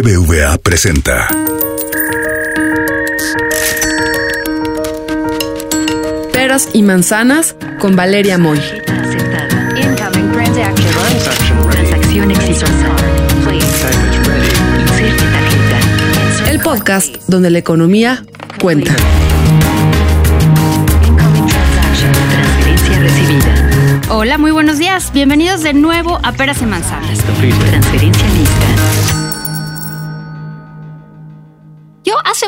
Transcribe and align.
BBVA 0.00 0.58
presenta. 0.58 1.26
Peras 6.32 6.68
y 6.72 6.82
manzanas 6.82 7.56
con 7.80 7.96
Valeria 7.96 8.38
Moy. 8.38 8.60
Transacción 11.70 12.30
exitosa. 12.30 12.96
El 16.48 16.60
podcast 16.60 17.16
donde 17.26 17.50
la 17.50 17.58
economía 17.58 18.24
cuenta. 18.60 18.94
Hola, 24.10 24.38
muy 24.38 24.52
buenos 24.52 24.78
días. 24.78 25.12
Bienvenidos 25.12 25.64
de 25.64 25.72
nuevo 25.74 26.20
a 26.22 26.30
Peras 26.30 26.62
y 26.62 26.66
Manzanas. 26.66 27.18
Transferencia 27.18 28.26
lista. 28.28 29.17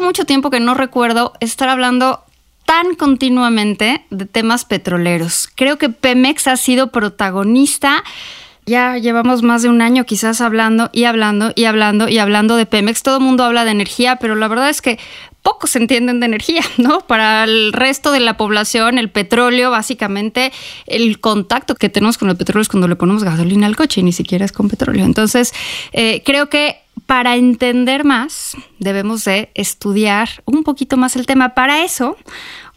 Mucho 0.00 0.24
tiempo 0.24 0.50
que 0.50 0.60
no 0.60 0.74
recuerdo 0.74 1.32
estar 1.40 1.68
hablando 1.68 2.24
tan 2.66 2.94
continuamente 2.94 4.04
de 4.10 4.26
temas 4.26 4.64
petroleros. 4.64 5.48
Creo 5.54 5.76
que 5.76 5.88
Pemex 5.88 6.46
ha 6.46 6.56
sido 6.56 6.92
protagonista. 6.92 8.04
Ya 8.66 8.96
llevamos 8.98 9.42
más 9.42 9.62
de 9.62 9.68
un 9.68 9.82
año 9.82 10.04
quizás 10.04 10.40
hablando 10.40 10.90
y 10.92 11.04
hablando 11.04 11.52
y 11.56 11.64
hablando 11.64 12.08
y 12.08 12.18
hablando 12.18 12.56
de 12.56 12.66
Pemex. 12.66 13.02
Todo 13.02 13.16
el 13.16 13.24
mundo 13.24 13.42
habla 13.42 13.64
de 13.64 13.72
energía, 13.72 14.16
pero 14.16 14.36
la 14.36 14.46
verdad 14.46 14.70
es 14.70 14.82
que 14.82 14.98
pocos 15.42 15.74
entienden 15.76 16.20
de 16.20 16.26
energía, 16.26 16.62
¿no? 16.76 17.00
Para 17.00 17.44
el 17.44 17.72
resto 17.72 18.12
de 18.12 18.20
la 18.20 18.36
población, 18.36 18.98
el 18.98 19.10
petróleo, 19.10 19.70
básicamente, 19.70 20.52
el 20.86 21.20
contacto 21.20 21.74
que 21.74 21.88
tenemos 21.88 22.18
con 22.18 22.30
el 22.30 22.36
petróleo 22.36 22.62
es 22.62 22.68
cuando 22.68 22.88
le 22.88 22.96
ponemos 22.96 23.24
gasolina 23.24 23.66
al 23.66 23.76
coche 23.76 24.00
y 24.00 24.04
ni 24.04 24.12
siquiera 24.12 24.44
es 24.44 24.52
con 24.52 24.68
petróleo. 24.68 25.04
Entonces, 25.04 25.52
eh, 25.92 26.22
creo 26.24 26.48
que 26.48 26.79
para 27.10 27.34
entender 27.34 28.04
más, 28.04 28.56
debemos 28.78 29.24
de 29.24 29.50
estudiar 29.54 30.28
un 30.44 30.62
poquito 30.62 30.96
más 30.96 31.16
el 31.16 31.26
tema. 31.26 31.56
Para 31.56 31.82
eso, 31.82 32.16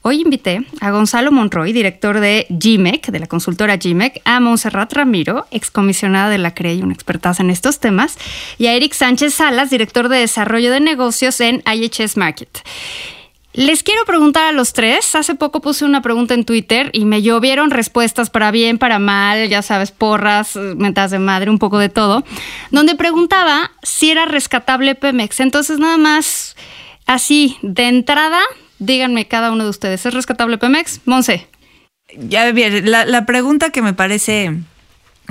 hoy 0.02 0.22
invité 0.22 0.66
a 0.82 0.90
Gonzalo 0.90 1.32
Monroy, 1.32 1.72
director 1.72 2.20
de 2.20 2.48
GMEC, 2.50 3.12
de 3.12 3.20
la 3.20 3.28
consultora 3.28 3.78
GMEC, 3.78 4.24
a 4.26 4.40
Montserrat 4.40 4.92
Ramiro, 4.92 5.46
excomisionada 5.52 6.30
de 6.30 6.40
la 6.40 6.56
CRE 6.56 6.74
y 6.74 6.82
una 6.82 6.96
expertaza 6.96 7.44
en 7.44 7.52
estos 7.52 7.80
temas, 7.80 8.18
y 8.58 8.66
a 8.66 8.74
Eric 8.74 8.94
Sánchez 8.94 9.36
Salas, 9.36 9.70
director 9.70 10.10
de 10.10 10.18
desarrollo 10.18 10.72
de 10.72 10.80
negocios 10.80 11.40
en 11.40 11.62
IHS 11.72 12.18
Market. 12.18 12.58
Les 13.54 13.84
quiero 13.84 14.04
preguntar 14.06 14.46
a 14.48 14.52
los 14.52 14.74
tres. 14.74 15.14
Hace 15.14 15.36
poco 15.36 15.62
puse 15.62 15.86
una 15.86 16.02
pregunta 16.02 16.34
en 16.34 16.44
Twitter 16.44 16.90
y 16.92 17.06
me 17.06 17.22
llovieron 17.22 17.70
respuestas 17.70 18.32
para 18.32 18.50
bien, 18.50 18.80
para 18.80 18.98
mal, 18.98 19.48
ya 19.48 19.62
sabes, 19.62 19.92
porras, 19.92 20.56
mentas 20.56 21.12
de 21.12 21.20
madre, 21.20 21.52
un 21.52 21.60
poco 21.60 21.78
de 21.78 21.90
todo, 21.90 22.24
donde 22.72 22.96
preguntaba 22.96 23.72
si 23.84 24.10
era 24.10 24.26
rescatable 24.26 24.96
Pemex. 24.96 25.40
Entonces, 25.40 25.78
nada 25.78 25.98
más 25.98 26.56
así, 27.06 27.58
de 27.62 27.90
entrada, 27.90 28.42
díganme 28.80 29.28
cada 29.28 29.52
uno 29.52 29.66
de 29.66 29.70
ustedes, 29.70 30.04
¿es 30.04 30.14
rescatable 30.16 30.58
Pemex? 30.58 31.02
Monse. 31.06 31.48
Ya 32.18 32.52
bien, 32.52 32.90
la, 32.90 33.06
la 33.06 33.28
pregunta 33.28 33.70
que 33.70 33.84
me 33.84 33.94
parece 33.94 34.52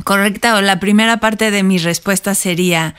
correcta 0.04 0.56
o 0.56 0.60
la 0.60 0.78
primera 0.78 1.18
parte 1.18 1.50
de 1.50 1.64
mi 1.64 1.78
respuesta 1.78 2.36
sería, 2.36 2.94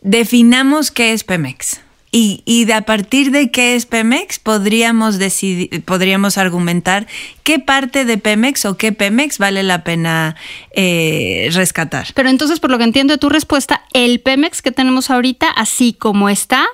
definamos 0.00 0.90
qué 0.90 1.12
es 1.12 1.24
Pemex. 1.24 1.80
Y, 2.14 2.42
y 2.44 2.66
de 2.66 2.74
a 2.74 2.82
partir 2.82 3.30
de 3.30 3.50
qué 3.50 3.74
es 3.74 3.86
Pemex, 3.86 4.38
podríamos 4.38 5.18
decidir, 5.18 5.82
podríamos 5.84 6.36
argumentar 6.36 7.06
qué 7.42 7.58
parte 7.58 8.04
de 8.04 8.18
Pemex 8.18 8.66
o 8.66 8.76
qué 8.76 8.92
Pemex 8.92 9.38
vale 9.38 9.62
la 9.62 9.82
pena 9.82 10.36
eh, 10.72 11.48
rescatar. 11.54 12.08
Pero 12.14 12.28
entonces, 12.28 12.60
por 12.60 12.70
lo 12.70 12.76
que 12.76 12.84
entiendo 12.84 13.14
de 13.14 13.18
tu 13.18 13.30
respuesta, 13.30 13.84
el 13.94 14.20
Pemex 14.20 14.60
que 14.60 14.72
tenemos 14.72 15.08
ahorita, 15.08 15.48
así 15.48 15.94
como 15.94 16.28
está, 16.28 16.66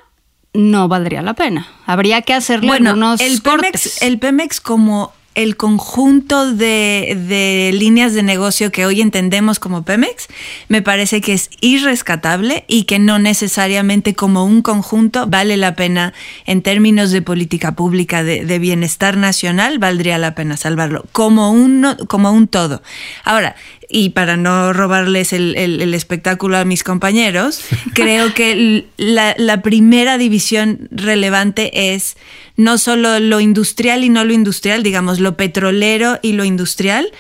no 0.55 0.89
valdría 0.89 1.22
la 1.22 1.34
pena. 1.34 1.69
Habría 1.86 2.22
que 2.22 2.34
hacerle 2.34 2.66
Bueno, 2.66 2.91
algunos 2.91 3.20
el 3.20 3.41
cortes. 3.41 3.70
Pemex, 3.70 4.03
el 4.03 4.19
Pemex 4.19 4.61
como 4.61 5.12
el 5.39 5.56
conjunto 5.56 6.53
de, 6.53 7.16
de 7.28 7.71
líneas 7.72 8.12
de 8.12 8.25
negocio 8.25 8.72
que 8.72 8.84
hoy 8.84 9.00
entendemos 9.00 9.60
como 9.60 9.84
Pemex, 9.84 10.26
me 10.66 10.82
parece 10.82 11.21
que 11.21 11.32
es 11.32 11.49
irrescatable 11.60 12.65
y 12.66 12.84
que 12.84 12.99
no 12.99 13.21
necesariamente 13.21 14.15
como 14.15 14.44
un 14.44 14.62
conjunto 14.62 15.28
vale 15.28 15.56
la 15.56 15.77
pena 15.77 16.12
en 16.44 16.60
términos 16.60 17.12
de 17.12 17.22
política 17.22 17.77
pública 17.77 18.25
de, 18.25 18.59
bienestar 18.59 19.16
nacional, 19.16 19.78
valdría 19.78 20.19
la 20.19 20.34
pena 20.34 20.56
salvarlo 20.56 21.04
como 21.12 21.53
un, 21.53 21.87
como 22.09 22.32
un 22.32 22.48
todo. 22.48 22.82
Ahora, 23.22 23.54
y 23.91 24.10
para 24.10 24.37
no 24.37 24.72
robarles 24.72 25.32
el, 25.32 25.56
el- 25.56 25.81
el 25.81 25.94
espectáculo 25.94 26.59
a 26.59 26.65
mis 26.65 26.84
compañeros, 26.84 27.60
creo 27.94 28.34
que 28.34 28.87
la, 28.97 29.34
la 29.38 29.62
primera 29.62 30.19
división 30.19 30.88
relevante 30.91 31.94
es 31.94 32.16
no 32.56 32.77
solo 32.78 33.19
lo 33.21 33.41
industrial 33.41 34.04
y 34.04 34.09
no 34.09 34.25
lo 34.25 34.32
industrial, 34.32 34.82
digamos, 34.82 35.21
lo 35.21 35.37
petrolero 35.37 36.19
y 36.22 36.32
lo 36.32 36.44
industrial, 36.44 37.10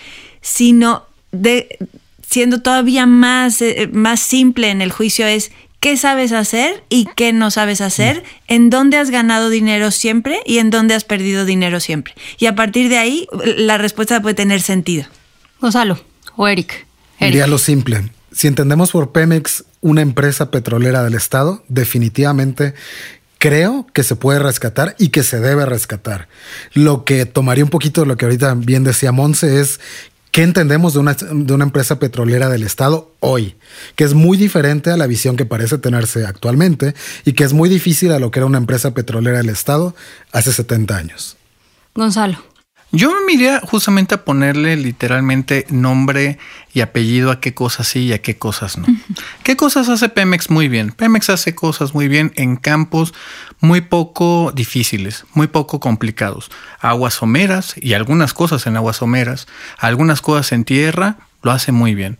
sino 0.40 1.04
de, 1.32 1.78
siendo 2.28 2.60
todavía 2.60 3.06
más, 3.06 3.62
eh, 3.62 3.88
más 3.92 4.20
simple 4.20 4.70
en 4.70 4.82
el 4.82 4.90
juicio 4.92 5.26
es 5.26 5.52
qué 5.80 5.96
sabes 5.96 6.32
hacer 6.32 6.82
y 6.88 7.06
qué 7.16 7.32
no 7.32 7.50
sabes 7.52 7.80
hacer, 7.80 8.24
en 8.48 8.68
dónde 8.68 8.96
has 8.96 9.10
ganado 9.10 9.48
dinero 9.48 9.90
siempre 9.92 10.40
y 10.44 10.58
en 10.58 10.70
dónde 10.70 10.94
has 10.94 11.04
perdido 11.04 11.44
dinero 11.44 11.78
siempre. 11.78 12.14
Y 12.38 12.46
a 12.46 12.54
partir 12.56 12.88
de 12.88 12.98
ahí, 12.98 13.28
la 13.56 13.78
respuesta 13.78 14.20
puede 14.20 14.34
tener 14.34 14.60
sentido. 14.60 15.06
Gonzalo 15.60 16.00
o 16.38 16.46
Eric. 16.46 16.86
Eric. 17.18 17.32
Diría 17.32 17.46
lo 17.48 17.58
simple. 17.58 18.10
Si 18.30 18.46
entendemos 18.46 18.92
por 18.92 19.10
Pemex 19.10 19.64
una 19.80 20.02
empresa 20.02 20.50
petrolera 20.52 21.02
del 21.02 21.14
Estado, 21.14 21.64
definitivamente 21.68 22.74
creo 23.38 23.86
que 23.92 24.04
se 24.04 24.14
puede 24.14 24.38
rescatar 24.38 24.94
y 24.98 25.08
que 25.08 25.24
se 25.24 25.40
debe 25.40 25.66
rescatar. 25.66 26.28
Lo 26.74 27.04
que 27.04 27.26
tomaría 27.26 27.64
un 27.64 27.70
poquito 27.70 28.02
de 28.02 28.06
lo 28.06 28.16
que 28.16 28.24
ahorita 28.24 28.54
bien 28.54 28.84
decía 28.84 29.10
Monse 29.10 29.60
es 29.60 29.80
qué 30.30 30.44
entendemos 30.44 30.92
de 30.92 31.00
una, 31.00 31.14
de 31.14 31.52
una 31.52 31.64
empresa 31.64 31.98
petrolera 31.98 32.48
del 32.48 32.62
Estado 32.62 33.12
hoy, 33.18 33.56
que 33.96 34.04
es 34.04 34.14
muy 34.14 34.38
diferente 34.38 34.90
a 34.92 34.96
la 34.96 35.08
visión 35.08 35.36
que 35.36 35.44
parece 35.44 35.78
tenerse 35.78 36.24
actualmente 36.24 36.94
y 37.24 37.32
que 37.32 37.42
es 37.42 37.52
muy 37.52 37.68
difícil 37.68 38.12
a 38.12 38.20
lo 38.20 38.30
que 38.30 38.38
era 38.38 38.46
una 38.46 38.58
empresa 38.58 38.94
petrolera 38.94 39.38
del 39.38 39.48
Estado 39.48 39.96
hace 40.30 40.52
70 40.52 40.96
años. 40.96 41.36
Gonzalo. 41.96 42.38
Yo 42.90 43.12
me 43.26 43.34
iría 43.34 43.60
justamente 43.60 44.14
a 44.14 44.24
ponerle 44.24 44.74
literalmente 44.76 45.66
nombre 45.68 46.38
y 46.72 46.80
apellido 46.80 47.30
a 47.30 47.38
qué 47.38 47.52
cosas 47.52 47.86
sí 47.86 48.06
y 48.06 48.12
a 48.14 48.22
qué 48.22 48.38
cosas 48.38 48.78
no. 48.78 48.86
¿Qué 49.42 49.56
cosas 49.56 49.90
hace 49.90 50.08
Pemex 50.08 50.48
muy 50.48 50.68
bien? 50.68 50.92
Pemex 50.92 51.28
hace 51.28 51.54
cosas 51.54 51.92
muy 51.92 52.08
bien 52.08 52.32
en 52.36 52.56
campos 52.56 53.12
muy 53.60 53.82
poco 53.82 54.52
difíciles, 54.54 55.26
muy 55.34 55.48
poco 55.48 55.80
complicados. 55.80 56.50
Aguas 56.80 57.14
someras 57.14 57.74
y 57.76 57.92
algunas 57.92 58.32
cosas 58.32 58.66
en 58.66 58.76
aguas 58.76 58.96
someras, 58.96 59.48
algunas 59.78 60.22
cosas 60.22 60.52
en 60.52 60.64
tierra, 60.64 61.16
lo 61.42 61.50
hace 61.50 61.72
muy 61.72 61.94
bien. 61.94 62.18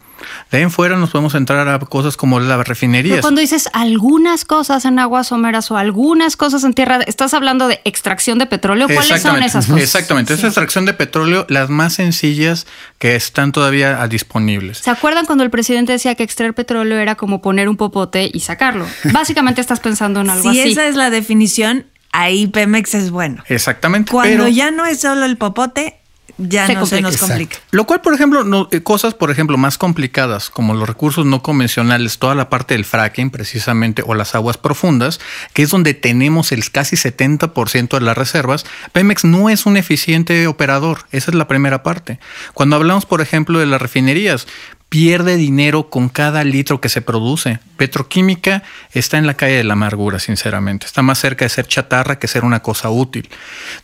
De 0.50 0.58
ahí 0.58 0.62
en 0.64 0.70
fuera 0.70 0.96
nos 0.96 1.10
podemos 1.10 1.34
entrar 1.34 1.68
a 1.68 1.78
cosas 1.78 2.16
como 2.16 2.40
las 2.40 2.48
Pero 2.48 2.62
refinerías. 2.64 3.20
cuando 3.20 3.40
dices 3.40 3.68
algunas 3.72 4.44
cosas 4.44 4.84
en 4.84 4.98
aguas 4.98 5.28
someras 5.28 5.70
o 5.70 5.76
algunas 5.76 6.36
cosas 6.36 6.64
en 6.64 6.74
tierra, 6.74 7.00
¿estás 7.06 7.34
hablando 7.34 7.68
de 7.68 7.80
extracción 7.84 8.38
de 8.38 8.46
petróleo? 8.46 8.86
¿Cuáles 8.86 9.22
son 9.22 9.42
esas 9.42 9.66
cosas? 9.66 9.82
Exactamente. 9.82 10.34
Es 10.34 10.44
extracción 10.44 10.84
de 10.84 10.94
petróleo, 10.94 11.46
las 11.48 11.68
más 11.70 11.94
sencillas 11.94 12.66
que 12.98 13.16
están 13.16 13.52
todavía 13.52 14.06
disponibles. 14.08 14.78
¿Se 14.78 14.90
acuerdan 14.90 15.26
cuando 15.26 15.44
el 15.44 15.50
presidente 15.50 15.92
decía 15.92 16.14
que 16.14 16.22
extraer 16.22 16.54
petróleo 16.54 16.98
era 16.98 17.14
como 17.14 17.40
poner 17.42 17.68
un 17.68 17.76
popote 17.76 18.30
y 18.32 18.40
sacarlo? 18.40 18.86
Básicamente 19.12 19.60
estás 19.60 19.80
pensando 19.80 20.20
en 20.20 20.30
algo 20.30 20.50
si 20.52 20.60
así. 20.60 20.70
esa 20.72 20.86
es 20.86 20.96
la 20.96 21.10
definición, 21.10 21.86
ahí 22.12 22.46
Pemex 22.46 22.94
es 22.94 23.10
bueno. 23.10 23.42
Exactamente. 23.48 24.10
Cuando 24.10 24.44
pero- 24.44 24.48
ya 24.48 24.70
no 24.70 24.86
es 24.86 25.00
solo 25.00 25.24
el 25.24 25.36
popote, 25.36 25.98
ya 26.38 26.66
Se 26.66 26.75
no 26.75 26.87
se 26.87 26.97
complica. 26.97 27.00
nos 27.03 27.15
Exacto. 27.15 27.32
complica. 27.34 27.56
Lo 27.72 27.84
cual, 27.84 28.00
por 28.00 28.15
ejemplo, 28.15 28.44
no- 28.44 28.69
eh, 28.71 28.82
cosas, 28.82 29.15
por 29.15 29.31
ejemplo, 29.31 29.56
más 29.59 29.76
complicadas, 29.76 30.50
como 30.50 30.72
los 30.75 30.88
recursos 30.88 31.26
no 31.26 31.43
convencionales, 31.43 32.19
toda 32.19 32.34
la 32.34 32.49
parte 32.49 32.75
del 32.75 32.84
fracking, 32.84 33.31
precisamente, 33.31 34.03
o 34.06 34.15
las 34.15 34.34
aguas 34.34 34.56
profundas, 34.56 35.21
que 35.53 35.62
es 35.62 35.70
donde 35.70 35.94
tenemos 35.94 36.52
el 36.52 36.70
casi 36.70 36.96
70% 36.96 37.99
de 37.99 38.05
las 38.05 38.17
reservas, 38.17 38.64
Pemex 38.93 39.25
no 39.25 39.50
es 39.50 39.67
un 39.67 39.76
eficiente 39.76 40.46
operador. 40.46 41.00
Esa 41.11 41.31
es 41.31 41.35
la 41.35 41.49
primera 41.49 41.82
parte. 41.82 42.19
Cuando 42.55 42.76
hablamos, 42.76 43.05
por 43.06 43.20
ejemplo, 43.20 43.58
de 43.58 43.67
las 43.67 43.82
refinerías, 43.82 44.46
pierde 44.88 45.37
dinero 45.37 45.90
con 45.90 46.08
cada 46.08 46.44
litro 46.44 46.81
que 46.81 46.88
se 46.88 47.02
produce. 47.02 47.61
Petroquímica 47.76 48.62
está 48.93 49.19
en 49.19 49.26
la 49.26 49.35
calle 49.35 49.56
de 49.56 49.64
la 49.64 49.75
amargura, 49.75 50.19
sinceramente. 50.19 50.87
Está 50.87 51.02
más 51.02 51.19
cerca 51.19 51.44
de 51.44 51.50
ser 51.50 51.67
chatarra 51.67 52.19
que 52.19 52.26
ser 52.26 52.44
una 52.44 52.61
cosa 52.61 52.88
útil. 52.88 53.29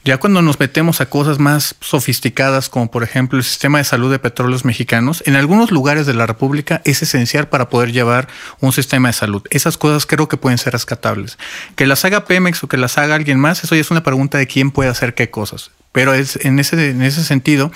Ya 0.05 0.17
cuando 0.17 0.41
nos 0.41 0.59
metemos 0.59 1.01
a 1.01 1.06
cosas 1.06 1.39
más 1.39 1.77
sofisticadas, 1.81 2.71
como 2.71 2.91
por 2.91 3.03
ejemplo 3.03 3.39
el 3.39 3.45
sistema 3.45 3.79
de 3.79 3.85
salud 3.85 4.11
de 4.11 4.19
petróleos 4.19 4.65
mexicanos, 4.65 5.23
en 5.27 5.37
algunos 5.37 5.71
lugares 5.71 6.06
de 6.06 6.15
la 6.15 6.27
República 6.27 6.81
es 6.85 7.03
esencial 7.03 7.49
para 7.49 7.69
poder 7.69 7.93
llevar 7.93 8.29
un 8.61 8.73
sistema 8.73 9.09
de 9.09 9.15
salud. 9.15 9.43
Esas 9.50 9.77
cosas 9.77 10.07
creo 10.07 10.29
que 10.29 10.39
pueden 10.39 10.59
ser 10.59 10.73
rescatables. 10.73 11.39
Que 11.77 11.87
las 11.87 12.05
haga 12.07 12.25
Pemex 12.25 12.65
o 12.65 12.69
que 12.69 12.79
las 12.79 12.97
haga 12.97 13.15
alguien 13.15 13.39
más, 13.39 13.62
eso 13.62 13.75
ya 13.75 13.83
es 13.83 13.91
una 13.91 14.03
pregunta 14.03 14.39
de 14.39 14.47
quién 14.47 14.71
puede 14.71 14.89
hacer 14.89 15.15
qué 15.15 15.31
cosas. 15.31 15.71
Pero 15.93 16.15
es, 16.15 16.37
en, 16.45 16.59
ese, 16.59 16.91
en 16.91 17.03
ese 17.03 17.23
sentido, 17.23 17.71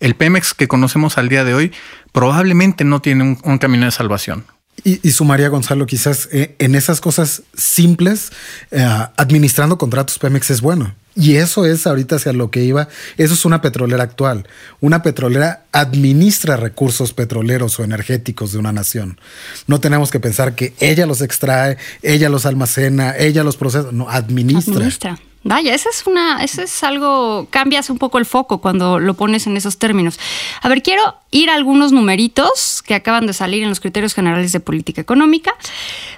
el 0.00 0.14
Pemex 0.14 0.54
que 0.54 0.68
conocemos 0.68 1.18
al 1.18 1.28
día 1.28 1.44
de 1.44 1.54
hoy 1.54 1.72
probablemente 2.18 2.82
no 2.82 3.00
tiene 3.00 3.22
un, 3.22 3.38
un 3.44 3.58
camino 3.58 3.84
de 3.84 3.92
salvación. 3.92 4.44
Y, 4.82 4.98
y 5.06 5.12
sumaría, 5.12 5.48
Gonzalo, 5.48 5.86
quizás 5.86 6.28
eh, 6.32 6.56
en 6.58 6.74
esas 6.74 7.00
cosas 7.00 7.44
simples, 7.54 8.32
eh, 8.72 8.84
administrando 9.16 9.78
contratos 9.78 10.18
Pemex 10.18 10.50
es 10.50 10.60
bueno. 10.60 10.96
Y 11.14 11.36
eso 11.36 11.64
es 11.64 11.86
ahorita 11.86 12.16
hacia 12.16 12.32
lo 12.32 12.50
que 12.50 12.64
iba. 12.64 12.88
Eso 13.18 13.34
es 13.34 13.44
una 13.44 13.60
petrolera 13.60 14.02
actual. 14.02 14.48
Una 14.80 15.00
petrolera 15.02 15.66
administra 15.70 16.56
recursos 16.56 17.12
petroleros 17.12 17.78
o 17.78 17.84
energéticos 17.84 18.50
de 18.50 18.58
una 18.58 18.72
nación. 18.72 19.20
No 19.68 19.78
tenemos 19.78 20.10
que 20.10 20.18
pensar 20.18 20.56
que 20.56 20.74
ella 20.80 21.06
los 21.06 21.20
extrae, 21.20 21.76
ella 22.02 22.28
los 22.28 22.46
almacena, 22.46 23.16
ella 23.16 23.44
los 23.44 23.56
procesa. 23.56 23.90
No, 23.92 24.10
administra. 24.10 24.74
Administra. 24.74 25.18
Vaya, 25.44 25.72
esa 25.74 25.90
es 25.90 26.04
una, 26.06 26.42
eso 26.42 26.62
es 26.62 26.82
algo, 26.82 27.46
cambias 27.50 27.90
un 27.90 27.98
poco 27.98 28.18
el 28.18 28.24
foco 28.26 28.60
cuando 28.60 28.98
lo 28.98 29.14
pones 29.14 29.46
en 29.46 29.56
esos 29.56 29.78
términos. 29.78 30.18
A 30.60 30.68
ver, 30.68 30.82
quiero 30.82 31.14
ir 31.30 31.48
a 31.48 31.54
algunos 31.54 31.92
numeritos 31.92 32.82
que 32.82 32.94
acaban 32.94 33.26
de 33.26 33.32
salir 33.32 33.62
en 33.62 33.68
los 33.68 33.78
criterios 33.80 34.14
generales 34.14 34.50
de 34.52 34.58
política 34.60 35.00
económica, 35.00 35.54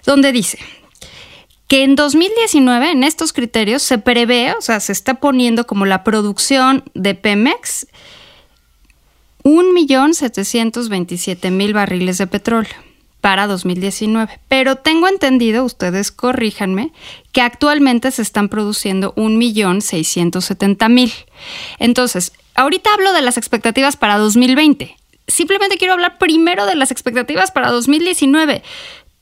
donde 0.07 0.33
dice 0.33 0.59
que 1.69 1.85
en 1.85 1.95
2019, 1.95 2.91
en 2.91 3.05
estos 3.05 3.33
criterios, 3.33 3.83
se 3.83 3.99
prevé, 3.99 4.55
o 4.55 4.61
sea, 4.61 4.81
se 4.81 4.91
está 4.91 5.15
poniendo 5.15 5.69
como 5.69 5.87
la 5.87 6.03
producción 6.03 6.83
de 6.95 7.15
Pemex 7.15 7.87
1.727.000 9.45 11.73
barriles 11.73 12.19
de 12.19 12.27
petróleo 12.27 12.90
para 13.21 13.47
2019. 13.47 14.41
Pero 14.49 14.77
tengo 14.77 15.09
entendido, 15.09 15.65
ustedes 15.65 16.11
corríjanme, 16.13 16.93
que 17.33 17.43
actualmente 17.43 18.11
se 18.11 18.23
están 18.23 18.49
produciendo 18.49 19.15
1.670.000. 19.15 21.13
Entonces, 21.79 22.33
ahorita 22.55 22.93
hablo 22.95 23.13
de 23.13 23.23
las 23.23 23.37
expectativas 23.37 23.97
para 23.97 24.19
2020. 24.19 24.97
Simplemente 25.29 25.77
quiero 25.79 25.95
hablar 25.95 26.19
primero 26.19 26.67
de 26.67 26.75
las 26.75 26.91
expectativas 26.91 27.51
para 27.53 27.71
2019. 27.71 28.63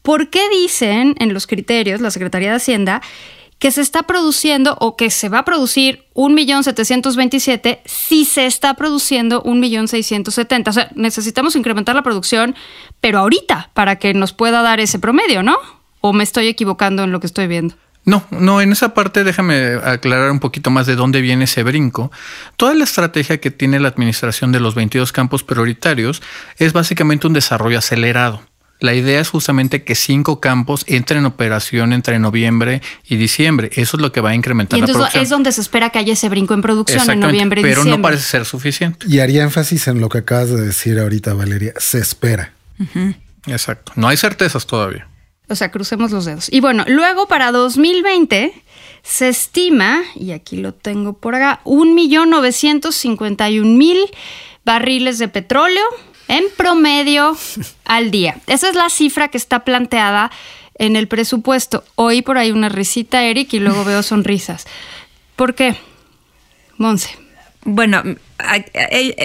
¿Por 0.03 0.31
qué 0.31 0.49
dicen 0.49 1.15
en 1.19 1.35
los 1.35 1.47
criterios 1.47 2.00
la 2.00 2.11
Secretaría 2.11 2.50
de 2.50 2.56
Hacienda 2.56 3.03
que 3.58 3.70
se 3.70 3.81
está 3.81 4.05
produciendo 4.05 4.76
o 4.81 4.96
que 4.96 5.10
se 5.10 5.28
va 5.28 5.40
a 5.40 5.44
producir 5.44 6.06
1.727.000 6.14 7.81
si 7.84 8.25
se 8.25 8.46
está 8.46 8.75
produciendo 8.75 9.43
1.670.000? 9.43 10.69
O 10.69 10.72
sea, 10.72 10.90
necesitamos 10.94 11.56
incrementar 11.56 11.94
la 11.94 12.02
producción, 12.02 12.55
pero 13.00 13.19
ahorita, 13.19 13.70
para 13.75 13.96
que 13.96 14.14
nos 14.14 14.32
pueda 14.32 14.62
dar 14.62 14.81
ese 14.81 14.99
promedio, 14.99 15.43
¿no? 15.43 15.56
¿O 16.00 16.12
me 16.12 16.25
estoy 16.25 16.46
equivocando 16.46 17.02
en 17.02 17.12
lo 17.12 17.20
que 17.20 17.26
estoy 17.26 17.46
viendo? 17.46 17.75
No, 18.05 18.25
no, 18.31 18.62
en 18.62 18.72
esa 18.72 18.94
parte 18.94 19.22
déjame 19.22 19.75
aclarar 19.84 20.31
un 20.31 20.40
poquito 20.40 20.70
más 20.70 20.87
de 20.87 20.96
dónde 20.96 21.20
viene 21.20 21.44
ese 21.44 21.62
brinco. 21.62 22.11
Toda 22.56 22.72
la 22.75 22.84
estrategia 22.84 23.38
que 23.38 23.50
tiene 23.50 23.81
la 23.81 23.88
administración 23.88 24.50
de 24.50 24.61
los 24.61 24.75
22 24.75 25.12
campos 25.12 25.44
prioritarios 25.44 26.22
es 26.56 26.72
básicamente 26.72 27.26
un 27.26 27.34
desarrollo 27.34 27.78
acelerado. 27.78 28.40
La 28.80 28.94
idea 28.94 29.20
es 29.20 29.28
justamente 29.28 29.82
que 29.82 29.94
cinco 29.94 30.40
campos 30.40 30.84
entren 30.86 31.20
en 31.20 31.26
operación 31.26 31.92
entre 31.92 32.19
noviembre 32.19 32.80
y 33.08 33.16
diciembre. 33.16 33.70
Eso 33.75 33.96
es 33.96 34.00
lo 34.00 34.12
que 34.12 34.20
va 34.20 34.30
a 34.30 34.34
incrementar 34.34 34.78
y 34.78 34.80
entonces 34.80 34.96
la 34.96 35.06
producción. 35.06 35.22
es 35.25 35.30
donde 35.30 35.52
se 35.52 35.60
espera 35.60 35.90
que 35.90 35.98
haya 35.98 36.12
ese 36.12 36.28
brinco 36.28 36.54
en 36.54 36.62
producción 36.62 37.10
en 37.10 37.20
noviembre 37.20 37.60
y 37.60 37.64
pero 37.64 37.82
diciembre. 37.82 37.98
no 37.98 38.02
parece 38.02 38.22
ser 38.22 38.44
suficiente. 38.44 39.06
Y 39.08 39.19
haría 39.19 39.42
énfasis 39.42 39.88
en 39.88 40.00
lo 40.00 40.08
que 40.08 40.19
acabas 40.19 40.50
de 40.50 40.60
decir 40.60 40.98
ahorita, 40.98 41.34
Valeria. 41.34 41.72
Se 41.78 41.98
espera. 41.98 42.52
Exacto. 43.46 43.92
No 43.96 44.08
hay 44.08 44.16
certezas 44.16 44.66
todavía. 44.66 45.08
O 45.48 45.56
sea, 45.56 45.70
crucemos 45.70 46.10
los 46.10 46.26
dedos. 46.26 46.48
Y 46.52 46.60
bueno, 46.60 46.84
luego 46.86 47.26
para 47.26 47.50
2020 47.50 48.52
se 49.02 49.28
estima, 49.28 50.02
y 50.14 50.32
aquí 50.32 50.58
lo 50.58 50.75
tengo 50.75 51.14
por 51.14 51.34
acá, 51.34 51.60
1.951.000 51.64 53.96
barriles 54.64 55.19
de 55.19 55.28
petróleo 55.28 55.84
en 56.28 56.44
promedio 56.56 57.36
al 57.84 58.10
día. 58.10 58.36
Esa 58.46 58.69
es 58.69 58.75
la 58.75 58.90
cifra 58.90 59.28
que 59.28 59.38
está 59.38 59.64
planteada 59.64 60.30
en 60.75 60.96
el 60.96 61.08
presupuesto. 61.08 61.84
Oí 61.96 62.22
por 62.22 62.38
ahí 62.38 62.52
una 62.52 62.69
risita, 62.69 63.25
Eric, 63.25 63.52
y 63.54 63.58
luego 63.58 63.84
veo 63.84 64.02
sonrisas. 64.02 64.66
¿Por 65.36 65.54
qué? 65.54 65.76
Monse. 66.76 67.10
Bueno, 67.64 68.02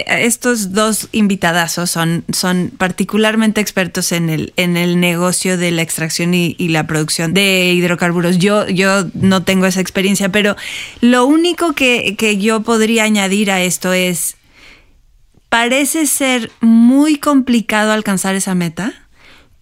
estos 0.08 0.72
dos 0.72 1.08
invitadazos 1.12 1.90
son, 1.90 2.24
son 2.32 2.72
particularmente 2.76 3.60
expertos 3.60 4.12
en 4.12 4.28
el, 4.28 4.52
en 4.56 4.76
el 4.76 5.00
negocio 5.00 5.56
de 5.56 5.70
la 5.70 5.82
extracción 5.82 6.34
y, 6.34 6.56
y 6.58 6.68
la 6.68 6.86
producción 6.86 7.32
de 7.32 7.72
hidrocarburos. 7.72 8.38
Yo, 8.38 8.68
yo 8.68 9.04
no 9.14 9.44
tengo 9.44 9.66
esa 9.66 9.80
experiencia, 9.80 10.30
pero 10.30 10.56
lo 11.00 11.24
único 11.24 11.74
que, 11.74 12.16
que 12.18 12.36
yo 12.36 12.62
podría 12.62 13.04
añadir 13.04 13.50
a 13.50 13.62
esto 13.62 13.92
es, 13.92 14.36
parece 15.54 16.08
ser 16.08 16.50
muy 16.60 17.14
complicado 17.16 17.92
alcanzar 17.92 18.34
esa 18.34 18.56
meta 18.56 18.92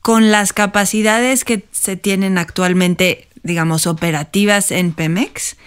con 0.00 0.30
las 0.30 0.54
capacidades 0.54 1.44
que 1.44 1.66
se 1.70 1.96
tienen 1.96 2.38
actualmente, 2.38 3.28
digamos, 3.42 3.86
operativas 3.86 4.70
en 4.70 4.94
Pemex. 4.94 5.58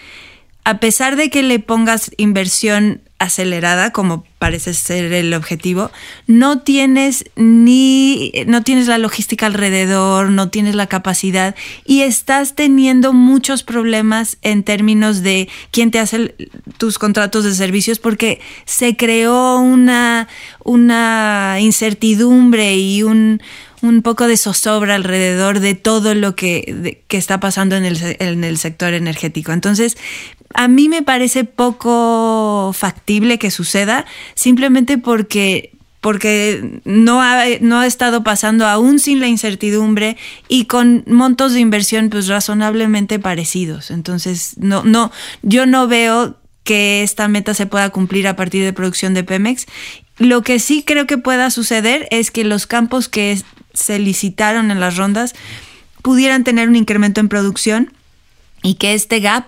A 0.63 0.79
pesar 0.79 1.15
de 1.15 1.29
que 1.29 1.43
le 1.43 1.59
pongas 1.59 2.09
inversión 2.17 3.01
acelerada, 3.17 3.91
como 3.91 4.25
parece 4.39 4.73
ser 4.73 5.13
el 5.13 5.33
objetivo, 5.33 5.89
no 6.27 6.59
tienes 6.59 7.25
ni 7.35 8.31
no 8.45 8.61
tienes 8.63 8.87
la 8.87 8.97
logística 8.97 9.45
alrededor, 9.45 10.29
no 10.29 10.49
tienes 10.49 10.75
la 10.75 10.87
capacidad 10.87 11.55
y 11.85 12.01
estás 12.01 12.55
teniendo 12.55 13.13
muchos 13.13 13.63
problemas 13.63 14.37
en 14.41 14.63
términos 14.63 15.23
de 15.23 15.47
quién 15.71 15.91
te 15.91 15.99
hace 15.99 16.35
tus 16.77 16.99
contratos 16.99 17.45
de 17.45 17.55
servicios 17.55 17.99
porque 17.99 18.41
se 18.65 18.97
creó 18.97 19.59
una 19.59 20.27
una 20.63 21.57
incertidumbre 21.59 22.75
y 22.75 23.03
un 23.03 23.41
un 23.81 24.01
poco 24.01 24.27
de 24.27 24.37
zozobra 24.37 24.95
alrededor 24.95 25.59
de 25.59 25.75
todo 25.75 26.15
lo 26.15 26.35
que, 26.35 27.03
que 27.07 27.17
está 27.17 27.39
pasando 27.39 27.75
en 27.75 27.85
el, 27.85 27.97
en 28.19 28.43
el 28.43 28.57
sector 28.57 28.93
energético. 28.93 29.51
Entonces, 29.51 29.97
a 30.55 30.67
mí 30.67 30.89
me 30.89 31.03
parece 31.03 31.43
poco 31.43 32.71
factible 32.73 33.37
que 33.37 33.51
suceda, 33.51 34.05
simplemente 34.33 34.97
porque 34.97 35.71
porque 36.01 36.81
no 36.85 37.19
ha, 37.23 37.45
no 37.61 37.79
ha 37.79 37.87
estado 37.87 38.23
pasando 38.23 38.67
aún 38.67 38.99
sin 38.99 39.19
la 39.19 39.27
incertidumbre 39.27 40.17
y 40.47 40.65
con 40.65 41.03
montos 41.07 41.53
de 41.53 41.61
inversión 41.61 42.11
pues 42.11 42.27
razonablemente 42.27 43.17
parecidos. 43.17 43.89
Entonces, 43.89 44.53
no, 44.59 44.83
no, 44.83 45.11
yo 45.41 45.65
no 45.65 45.87
veo 45.87 46.37
que 46.63 47.01
esta 47.01 47.27
meta 47.27 47.55
se 47.55 47.65
pueda 47.65 47.89
cumplir 47.89 48.27
a 48.27 48.35
partir 48.35 48.63
de 48.63 48.71
producción 48.71 49.15
de 49.15 49.23
Pemex. 49.23 49.65
Lo 50.19 50.43
que 50.43 50.59
sí 50.59 50.83
creo 50.83 51.07
que 51.07 51.17
pueda 51.17 51.49
suceder 51.49 52.07
es 52.11 52.29
que 52.29 52.43
los 52.43 52.67
campos 52.67 53.09
que 53.09 53.41
se 53.73 53.97
licitaron 53.97 54.69
en 54.69 54.79
las 54.79 54.97
rondas 54.97 55.33
pudieran 56.03 56.43
tener 56.43 56.69
un 56.69 56.75
incremento 56.75 57.19
en 57.19 57.29
producción 57.29 57.93
y 58.61 58.75
que 58.75 58.93
este 58.93 59.21
gap, 59.21 59.45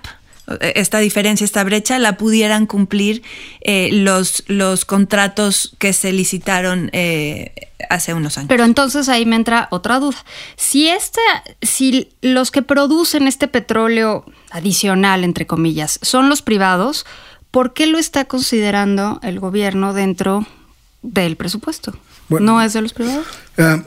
esta 0.62 1.00
diferencia, 1.00 1.46
esta 1.46 1.64
brecha, 1.64 2.00
la 2.00 2.18
pudieran 2.18 2.66
cumplir 2.66 3.22
eh, 3.62 3.90
los, 3.92 4.44
los 4.48 4.86
contratos 4.86 5.76
que 5.78 5.94
se 5.94 6.14
licitaron 6.14 6.90
eh, 6.94 7.54
hace 7.90 8.14
unos 8.14 8.38
años. 8.38 8.48
Pero 8.48 8.64
entonces 8.64 9.10
ahí 9.10 9.26
me 9.26 9.36
entra 9.36 9.68
otra 9.72 10.00
duda. 10.00 10.18
Si 10.56 10.88
este, 10.88 11.22
si 11.62 12.10
los 12.22 12.52
que 12.52 12.62
producen 12.62 13.28
este 13.28 13.48
petróleo 13.48 14.26
adicional, 14.50 15.24
entre 15.24 15.46
comillas, 15.46 16.00
son 16.02 16.30
los 16.30 16.42
privados, 16.42 17.06
¿por 17.52 17.74
qué 17.74 17.88
lo 17.88 17.98
está 17.98 18.26
considerando 18.26 19.20
el 19.24 19.40
gobierno 19.40 19.94
dentro 19.94 20.46
del 21.02 21.36
presupuesto? 21.36 21.94
Bueno. 22.30 22.54
¿No 22.54 22.62
es 22.62 22.74
de 22.74 22.82
los 22.82 22.94
privados? 22.94 23.26
Ah, 23.60 23.82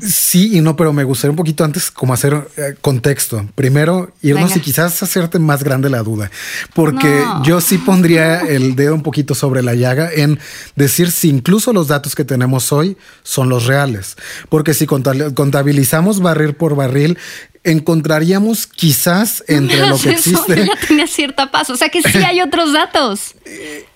sí 0.00 0.56
y 0.56 0.60
no, 0.62 0.76
pero 0.76 0.92
me 0.92 1.04
gustaría 1.04 1.30
un 1.30 1.36
poquito 1.36 1.62
antes 1.64 1.90
como 1.90 2.14
hacer 2.14 2.34
eh, 2.56 2.74
contexto. 2.80 3.46
Primero, 3.54 4.12
irnos 4.22 4.50
Venga. 4.50 4.56
y 4.58 4.60
quizás 4.60 5.02
hacerte 5.02 5.38
más 5.38 5.62
grande 5.62 5.90
la 5.90 6.02
duda, 6.02 6.30
porque 6.74 7.08
No. 7.08 7.44
yo 7.44 7.60
sí 7.60 7.76
pondría 7.78 8.40
el 8.40 8.76
dedo 8.76 8.94
un 8.94 9.02
poquito 9.02 9.34
sobre 9.34 9.62
la 9.62 9.74
llaga 9.74 10.10
en 10.12 10.38
decir 10.76 11.10
si 11.10 11.28
incluso 11.28 11.72
los 11.72 11.88
datos 11.88 12.14
que 12.14 12.24
tenemos 12.24 12.72
hoy 12.72 12.96
son 13.22 13.48
los 13.50 13.66
reales, 13.66 14.16
porque 14.48 14.72
si 14.74 14.86
conta- 14.86 15.34
contabilizamos 15.34 16.20
barril 16.20 16.54
por 16.54 16.74
barril, 16.76 17.18
encontraríamos 17.62 18.66
quizás 18.66 19.44
entre 19.48 19.78
lo 19.86 19.98
que 19.98 20.10
eso, 20.12 20.30
existe 20.30 20.56
yo 20.56 20.64
ya 20.64 20.86
tenía 20.86 21.06
cierta 21.06 21.50
paz. 21.50 21.70
O 21.70 21.76
sea 21.76 21.88
que 21.88 22.02
sí 22.02 22.18
hay 22.18 22.40
otros 22.40 22.72
datos. 22.72 23.34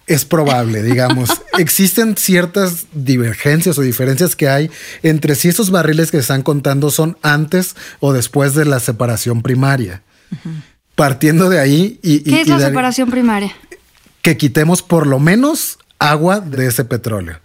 es 0.07 0.25
probable, 0.27 0.83
digamos. 0.83 1.31
Existen 1.59 2.15
ciertas 2.17 2.85
divergencias 2.93 3.79
o 3.79 3.81
diferencias 3.83 4.37
que 4.37 4.49
hay 4.49 4.71
entre 5.03 5.14
si 5.35 5.49
esos 5.49 5.71
barriles 5.71 6.11
que 6.11 6.19
están 6.19 6.43
contando 6.43 6.91
son 6.91 7.17
antes 7.23 7.77
o 8.01 8.13
después 8.13 8.55
de 8.55 8.65
la 8.65 8.81
separación 8.81 9.43
primaria. 9.43 10.03
Partiendo 10.95 11.49
de 11.49 11.59
ahí 11.61 11.99
y, 12.03 12.15
y- 12.17 12.21
¿Qué 12.23 12.41
es 12.43 12.47
y 12.47 12.51
la 12.51 12.59
de- 12.59 12.67
separación 12.67 13.11
primaria? 13.11 13.53
que 14.23 14.37
quitemos 14.39 14.81
por 14.83 15.07
lo 15.07 15.19
menos 15.19 15.79
agua 15.99 16.41
de 16.41 16.67
ese 16.67 16.85
petróleo. 16.87 17.41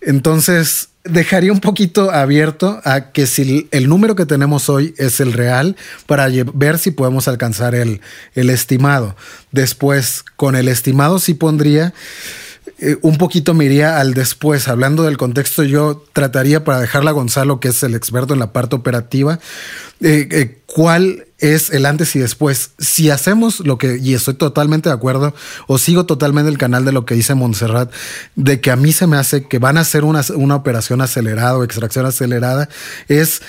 Entonces, 0.00 0.88
dejaría 1.04 1.52
un 1.52 1.60
poquito 1.60 2.10
abierto 2.12 2.80
a 2.84 3.10
que 3.12 3.26
si 3.26 3.66
el 3.72 3.88
número 3.88 4.14
que 4.14 4.26
tenemos 4.26 4.68
hoy 4.68 4.94
es 4.98 5.20
el 5.20 5.32
real 5.32 5.76
para 6.06 6.28
ver 6.54 6.78
si 6.78 6.90
podemos 6.92 7.26
alcanzar 7.28 7.74
el, 7.74 8.00
el 8.34 8.50
estimado. 8.50 9.16
Después, 9.50 10.24
con 10.36 10.54
el 10.54 10.68
estimado 10.68 11.18
sí 11.18 11.34
pondría 11.34 11.92
eh, 12.84 12.98
un 13.02 13.16
poquito 13.16 13.54
me 13.54 13.64
iría 13.64 14.00
al 14.00 14.12
después. 14.12 14.66
Hablando 14.66 15.04
del 15.04 15.16
contexto, 15.16 15.62
yo 15.62 16.04
trataría 16.12 16.64
para 16.64 16.80
dejarla 16.80 17.10
a 17.10 17.14
Gonzalo, 17.14 17.60
que 17.60 17.68
es 17.68 17.80
el 17.84 17.94
experto 17.94 18.34
en 18.34 18.40
la 18.40 18.52
parte 18.52 18.74
operativa, 18.74 19.38
eh, 20.00 20.26
eh, 20.32 20.58
cuál 20.66 21.26
es 21.38 21.70
el 21.70 21.86
antes 21.86 22.16
y 22.16 22.18
después. 22.18 22.70
Si 22.80 23.08
hacemos 23.08 23.60
lo 23.60 23.78
que, 23.78 23.98
y 23.98 24.14
estoy 24.14 24.34
totalmente 24.34 24.88
de 24.88 24.96
acuerdo, 24.96 25.32
o 25.68 25.78
sigo 25.78 26.06
totalmente 26.06 26.50
el 26.50 26.58
canal 26.58 26.84
de 26.84 26.90
lo 26.90 27.06
que 27.06 27.14
dice 27.14 27.36
Montserrat, 27.36 27.92
de 28.34 28.60
que 28.60 28.72
a 28.72 28.76
mí 28.76 28.90
se 28.90 29.06
me 29.06 29.16
hace 29.16 29.46
que 29.46 29.60
van 29.60 29.78
a 29.78 29.82
hacer 29.82 30.02
una, 30.02 30.22
una 30.34 30.56
operación 30.56 31.02
acelerada 31.02 31.56
o 31.56 31.62
extracción 31.62 32.04
acelerada, 32.04 32.68
es 33.06 33.42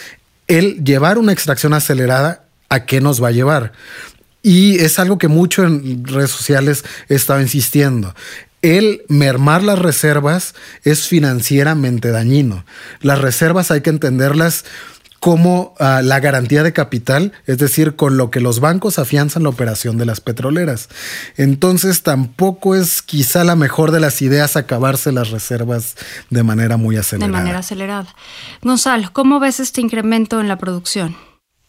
el 0.46 0.84
llevar 0.84 1.18
una 1.18 1.34
extracción 1.34 1.74
acelerada 1.74 2.46
a 2.70 2.86
qué 2.86 3.02
nos 3.02 3.24
va 3.24 3.30
a 3.30 3.32
llevar. 3.32 3.72
Y 4.44 4.78
es 4.78 5.00
algo 5.00 5.18
que 5.18 5.28
mucho 5.28 5.64
en 5.64 6.06
redes 6.06 6.30
sociales 6.30 6.84
he 7.10 7.16
estado 7.16 7.42
insistiendo. 7.42 8.14
El 8.64 9.04
mermar 9.10 9.62
las 9.62 9.78
reservas 9.78 10.56
es 10.84 11.08
financieramente 11.10 12.12
dañino. 12.12 12.66
Las 13.02 13.20
reservas 13.20 13.72
hay 13.72 13.82
que 13.82 13.90
entenderlas 13.90 14.64
como 15.20 15.74
ah, 15.80 16.02
la 16.02 16.22
garantía 16.22 16.64
de 16.64 16.72
capital, 16.72 17.34
es 17.46 17.58
decir, 17.58 17.98
con 17.98 18.16
lo 18.16 18.32
que 18.32 18.40
los 18.40 18.62
bancos 18.62 19.00
afianzan 19.00 19.44
la 19.44 19.50
operación 19.50 19.98
de 19.98 20.06
las 20.06 20.22
petroleras. 20.22 20.88
Entonces 21.36 22.04
tampoco 22.04 22.76
es 22.76 23.02
quizá 23.02 23.44
la 23.44 23.58
mejor 23.58 23.92
de 23.92 24.00
las 24.00 24.22
ideas 24.22 24.56
acabarse 24.56 25.12
las 25.12 25.30
reservas 25.30 25.96
de 26.30 26.44
manera 26.44 26.78
muy 26.78 26.96
acelerada. 26.96 27.28
De 27.28 27.38
manera 27.38 27.60
acelerada. 27.60 28.16
Gonzalo, 28.62 29.12
¿cómo 29.12 29.42
ves 29.42 29.60
este 29.60 29.82
incremento 29.82 30.40
en 30.40 30.48
la 30.48 30.58
producción? 30.58 31.18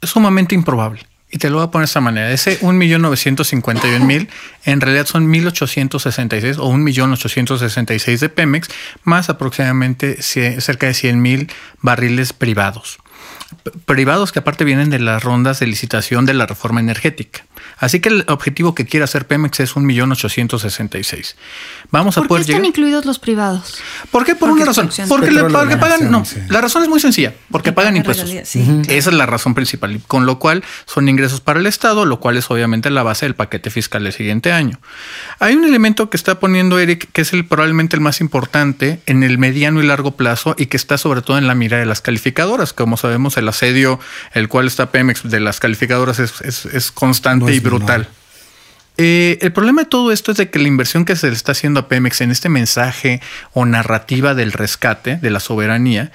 Es 0.00 0.10
sumamente 0.10 0.54
improbable. 0.54 1.06
Y 1.34 1.38
te 1.38 1.50
lo 1.50 1.56
voy 1.56 1.66
a 1.66 1.70
poner 1.72 1.86
de 1.86 1.90
esta 1.90 2.00
manera. 2.00 2.30
Ese 2.30 2.60
1.951.000 2.60 4.28
en 4.66 4.80
realidad 4.80 5.06
son 5.06 5.26
1.866 5.32 6.58
o 6.60 6.72
1.866 6.72 8.18
de 8.20 8.28
Pemex, 8.28 8.68
más 9.02 9.28
aproximadamente 9.28 10.22
cerca 10.22 10.86
de 10.86 10.92
100.000 10.92 11.50
barriles 11.80 12.32
privados 12.32 13.00
privados 13.86 14.32
que 14.32 14.40
aparte 14.40 14.64
vienen 14.64 14.90
de 14.90 14.98
las 14.98 15.22
rondas 15.22 15.60
de 15.60 15.66
licitación 15.66 16.26
de 16.26 16.34
la 16.34 16.46
reforma 16.46 16.80
energética. 16.80 17.44
Así 17.78 18.00
que 18.00 18.08
el 18.08 18.24
objetivo 18.28 18.74
que 18.74 18.84
quiere 18.84 19.04
hacer 19.04 19.26
Pemex 19.26 19.60
es 19.60 19.74
1.866.000. 19.76 21.34
Vamos 21.90 22.16
a 22.16 22.22
¿Por 22.22 22.28
poder 22.28 22.46
qué 22.46 22.52
están 22.52 22.64
incluidos 22.64 23.04
los 23.04 23.18
privados? 23.18 23.78
¿Por 24.10 24.24
qué? 24.24 24.34
Por 24.34 24.48
Porque 24.50 24.62
una 24.62 24.70
razón. 24.72 24.90
Porque, 25.08 25.30
le, 25.30 25.44
porque 25.44 25.76
pagan. 25.76 26.10
No, 26.10 26.24
sí. 26.24 26.36
la 26.48 26.60
razón 26.60 26.82
es 26.82 26.88
muy 26.88 27.00
sencilla. 27.00 27.32
Porque 27.50 27.72
pagan 27.72 27.94
pagan 27.94 27.96
impuestos. 27.96 28.30
Esa 28.30 29.10
es 29.10 29.16
la 29.16 29.26
razón 29.26 29.54
principal. 29.54 30.00
Con 30.06 30.26
lo 30.26 30.38
cual 30.38 30.62
son 30.86 31.08
ingresos 31.08 31.40
para 31.40 31.60
el 31.60 31.66
Estado, 31.66 32.04
lo 32.04 32.20
cual 32.20 32.36
es 32.36 32.50
obviamente 32.50 32.90
la 32.90 33.02
base 33.02 33.26
del 33.26 33.34
paquete 33.34 33.70
fiscal 33.70 34.04
del 34.04 34.12
siguiente 34.12 34.52
año. 34.52 34.78
Hay 35.40 35.54
un 35.54 35.64
elemento 35.64 36.10
que 36.10 36.16
está 36.16 36.38
poniendo 36.40 36.78
Eric, 36.78 37.08
que 37.12 37.22
es 37.22 37.32
el 37.32 37.44
probablemente 37.44 37.96
el 37.96 38.00
más 38.00 38.20
importante 38.20 39.00
en 39.06 39.22
el 39.22 39.38
mediano 39.38 39.82
y 39.82 39.86
largo 39.86 40.12
plazo 40.12 40.54
y 40.58 40.66
que 40.66 40.76
está 40.76 40.98
sobre 40.98 41.22
todo 41.22 41.38
en 41.38 41.46
la 41.46 41.54
mira 41.54 41.78
de 41.78 41.86
las 41.86 42.00
calificadoras. 42.00 42.72
Como 42.72 42.96
sabemos, 42.96 43.36
el 43.36 43.48
asedio, 43.48 44.00
el 44.32 44.48
cual 44.48 44.66
está 44.66 44.90
Pemex 44.90 45.28
de 45.28 45.40
las 45.40 45.60
calificadoras 45.60 46.18
es, 46.18 46.40
es- 46.42 46.66
es 46.66 46.92
constante 46.92 47.44
No 47.46 47.50
es 47.50 47.56
y 47.56 47.60
brutal. 47.60 48.08
Eh, 48.96 49.38
el 49.40 49.52
problema 49.52 49.82
de 49.82 49.88
todo 49.88 50.12
esto 50.12 50.30
es 50.30 50.38
de 50.38 50.50
que 50.50 50.60
la 50.60 50.68
inversión 50.68 51.04
que 51.04 51.16
se 51.16 51.26
le 51.26 51.32
está 51.32 51.52
haciendo 51.52 51.80
a 51.80 51.88
Pemex 51.88 52.20
en 52.20 52.30
este 52.30 52.48
mensaje 52.48 53.20
o 53.52 53.66
narrativa 53.66 54.34
del 54.34 54.52
rescate, 54.52 55.16
de 55.16 55.30
la 55.30 55.40
soberanía, 55.40 56.12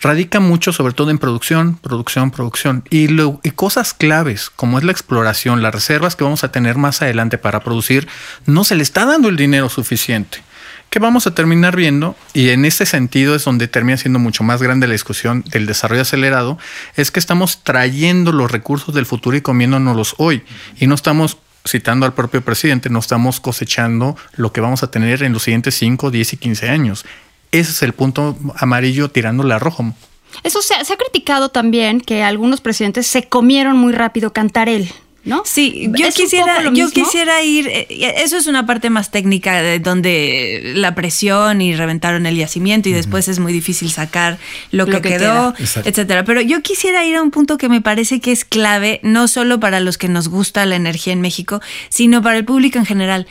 radica 0.00 0.40
mucho 0.40 0.72
sobre 0.72 0.94
todo 0.94 1.10
en 1.10 1.18
producción, 1.18 1.76
producción, 1.76 2.30
producción. 2.30 2.84
Y, 2.90 3.08
cosas 3.52 3.94
claves 3.94 4.50
como 4.50 4.78
es 4.78 4.84
la 4.84 4.92
exploración, 4.92 5.62
las 5.62 5.74
reservas 5.74 6.16
que 6.16 6.24
vamos 6.24 6.42
a 6.42 6.50
tener 6.50 6.76
más 6.76 7.02
adelante 7.02 7.38
para 7.38 7.60
producir, 7.60 8.08
no 8.46 8.64
se 8.64 8.74
le 8.74 8.82
está 8.82 9.04
dando 9.04 9.28
el 9.28 9.36
dinero 9.36 9.68
suficiente. 9.68 10.42
Que 10.90 10.98
vamos 10.98 11.26
a 11.26 11.34
terminar 11.34 11.76
viendo, 11.76 12.16
y 12.34 12.50
en 12.50 12.64
ese 12.64 12.84
sentido 12.84 13.34
es 13.34 13.44
donde 13.44 13.68
termina 13.68 13.96
siendo 13.96 14.18
mucho 14.18 14.42
más 14.42 14.62
grande 14.62 14.86
la 14.86 14.92
discusión 14.92 15.42
del 15.48 15.66
desarrollo 15.66 16.02
acelerado, 16.02 16.58
es 16.96 17.10
que 17.10 17.20
estamos 17.20 17.62
trayendo 17.62 18.32
los 18.32 18.50
recursos 18.50 18.94
del 18.94 19.06
futuro 19.06 19.36
y 19.36 19.40
comiéndonos 19.40 20.14
hoy, 20.18 20.42
y 20.78 20.86
no 20.86 20.94
estamos 20.94 21.38
citando 21.66 22.06
al 22.06 22.14
propio 22.14 22.42
presidente, 22.42 22.90
no 22.90 22.98
estamos 22.98 23.40
cosechando 23.40 24.16
lo 24.36 24.52
que 24.52 24.60
vamos 24.60 24.82
a 24.82 24.90
tener 24.90 25.22
en 25.22 25.32
los 25.32 25.44
siguientes 25.44 25.74
5, 25.76 26.10
10 26.10 26.32
y 26.32 26.36
15 26.36 26.68
años. 26.68 27.04
Ese 27.50 27.70
es 27.70 27.82
el 27.82 27.92
punto 27.92 28.36
amarillo 28.56 29.10
tirándole 29.10 29.54
a 29.54 29.58
rojo. 29.58 29.94
Eso 30.42 30.62
se, 30.62 30.84
se 30.84 30.92
ha 30.92 30.96
criticado 30.96 31.50
también 31.50 32.00
que 32.00 32.22
algunos 32.22 32.60
presidentes 32.60 33.06
se 33.06 33.28
comieron 33.28 33.76
muy 33.76 33.92
rápido 33.92 34.32
Cantarel, 34.32 34.90
¿no? 35.24 35.42
Sí, 35.44 35.88
yo 35.96 36.06
¿Es 36.06 36.18
un 36.18 36.24
quisiera, 36.24 36.70
yo 36.72 36.90
quisiera 36.90 37.42
ir, 37.42 37.68
eh, 37.68 38.14
eso 38.18 38.36
es 38.36 38.46
una 38.46 38.66
parte 38.66 38.90
más 38.90 39.10
técnica 39.10 39.62
de 39.62 39.78
donde 39.78 40.72
la 40.74 40.94
presión 40.94 41.60
y 41.60 41.74
reventaron 41.74 42.26
el 42.26 42.36
yacimiento 42.36 42.88
y 42.88 42.92
después 42.92 43.28
es 43.28 43.38
muy 43.38 43.52
difícil 43.52 43.90
sacar 43.90 44.38
lo, 44.72 44.86
Lo 44.86 44.92
que, 44.92 45.02
que 45.02 45.08
quedó, 45.10 45.54
queda. 45.54 45.82
Etcétera. 45.84 46.24
Pero 46.24 46.40
yo 46.40 46.62
quisiera 46.62 47.04
ir 47.04 47.16
a 47.16 47.22
un 47.22 47.30
punto 47.30 47.56
que 47.56 47.68
me 47.68 47.80
parece 47.80 48.20
que 48.20 48.32
es 48.32 48.44
clave, 48.44 49.00
no 49.02 49.28
solo 49.28 49.60
para 49.60 49.80
los 49.80 49.96
que 49.96 50.08
nos 50.08 50.28
gusta 50.28 50.66
la 50.66 50.76
energía 50.76 51.12
en 51.12 51.20
México, 51.20 51.60
sino 51.88 52.22
para 52.22 52.38
el 52.38 52.44
público 52.44 52.78
en 52.78 52.86
general. 52.86 53.26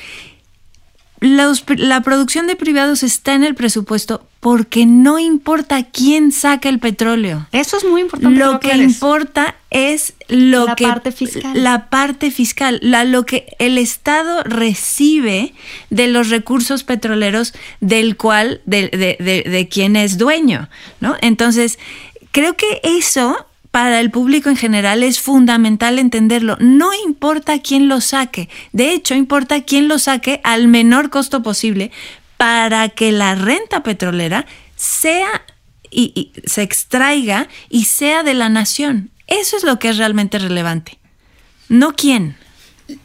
Los- 1.21 1.63
la 1.77 2.01
producción 2.01 2.47
de 2.47 2.55
privados 2.55 3.03
está 3.03 3.33
en 3.35 3.43
el 3.43 3.53
presupuesto 3.55 4.27
porque 4.39 4.87
no 4.87 5.19
importa 5.19 5.83
quién 5.83 6.31
saca 6.31 6.67
el 6.67 6.79
petróleo. 6.79 7.47
Eso 7.51 7.77
es 7.77 7.83
muy 7.85 8.01
importante. 8.01 8.37
Lo 8.39 8.53
lo 8.53 8.59
que 8.59 8.75
importa 8.75 9.53
es 9.69 10.13
lo 10.29 10.65
La 10.65 10.75
que 10.75 10.85
parte 10.87 11.11
fiscal. 11.11 11.51
la 11.63 11.89
parte 11.91 12.31
fiscal, 12.31 12.79
la, 12.81 13.03
lo 13.05 13.25
que 13.27 13.55
el 13.59 13.77
Estado 13.77 14.41
recibe 14.43 15.53
de 15.91 16.07
los 16.07 16.29
recursos 16.29 16.83
petroleros 16.83 17.53
del 17.81 18.17
cual 18.17 18.61
de, 18.65 18.87
de, 18.89 19.15
de- 19.23 19.47
de 19.49 19.67
quien 19.69 19.95
es 19.95 20.17
dueño, 20.17 20.69
¿no? 21.01 21.15
Entonces 21.21 21.77
creo 22.31 22.55
que 22.55 22.81
eso 22.83 23.45
para 23.71 24.01
el 24.01 24.11
público 24.11 24.49
en 24.49 24.57
general 24.57 25.01
es 25.01 25.19
fundamental 25.19 25.97
entenderlo. 25.97 26.57
No 26.59 26.93
importa 26.93 27.61
quién 27.61 27.87
lo 27.87 28.01
saque, 28.01 28.49
de 28.73 28.91
hecho 28.91 29.15
importa 29.15 29.63
quién 29.63 29.87
lo 29.87 29.97
saque 29.97 30.41
al 30.43 30.67
menor 30.67 31.09
costo 31.09 31.41
posible 31.41 31.91
para 32.37 32.89
que 32.89 33.11
la 33.11 33.35
renta 33.35 33.83
petrolera 33.83 34.45
sea 34.75 35.43
y, 35.89 36.11
y 36.15 36.47
se 36.47 36.63
extraiga 36.63 37.47
y 37.69 37.85
sea 37.85 38.23
de 38.23 38.33
la 38.33 38.49
nación. 38.49 39.11
Eso 39.27 39.57
es 39.57 39.63
lo 39.63 39.79
que 39.79 39.89
es 39.89 39.97
realmente 39.97 40.39
relevante. 40.39 40.99
No 41.69 41.95
quién. 41.95 42.35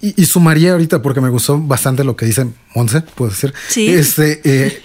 Y, 0.01 0.21
y 0.21 0.27
sumaría 0.27 0.73
ahorita, 0.73 1.03
porque 1.03 1.21
me 1.21 1.29
gustó 1.29 1.59
bastante 1.61 2.03
lo 2.03 2.17
que 2.17 2.27
dice 2.27 2.47
Monse, 2.75 3.03
puedo 3.03 3.31
decir. 3.31 3.55
Sí. 3.69 3.89
Este, 3.89 4.41
eh, 4.45 4.83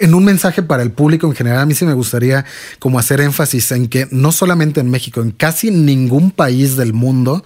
en 0.00 0.14
un 0.14 0.24
mensaje 0.24 0.62
para 0.62 0.82
el 0.82 0.90
público 0.92 1.26
en 1.26 1.34
general, 1.34 1.60
a 1.60 1.66
mí 1.66 1.74
sí 1.74 1.84
me 1.84 1.94
gustaría 1.94 2.44
como 2.78 2.98
hacer 2.98 3.20
énfasis 3.20 3.72
en 3.72 3.88
que 3.88 4.06
no 4.10 4.32
solamente 4.32 4.80
en 4.80 4.90
México, 4.90 5.20
en 5.20 5.30
casi 5.30 5.70
ningún 5.70 6.30
país 6.30 6.76
del 6.76 6.92
mundo, 6.92 7.44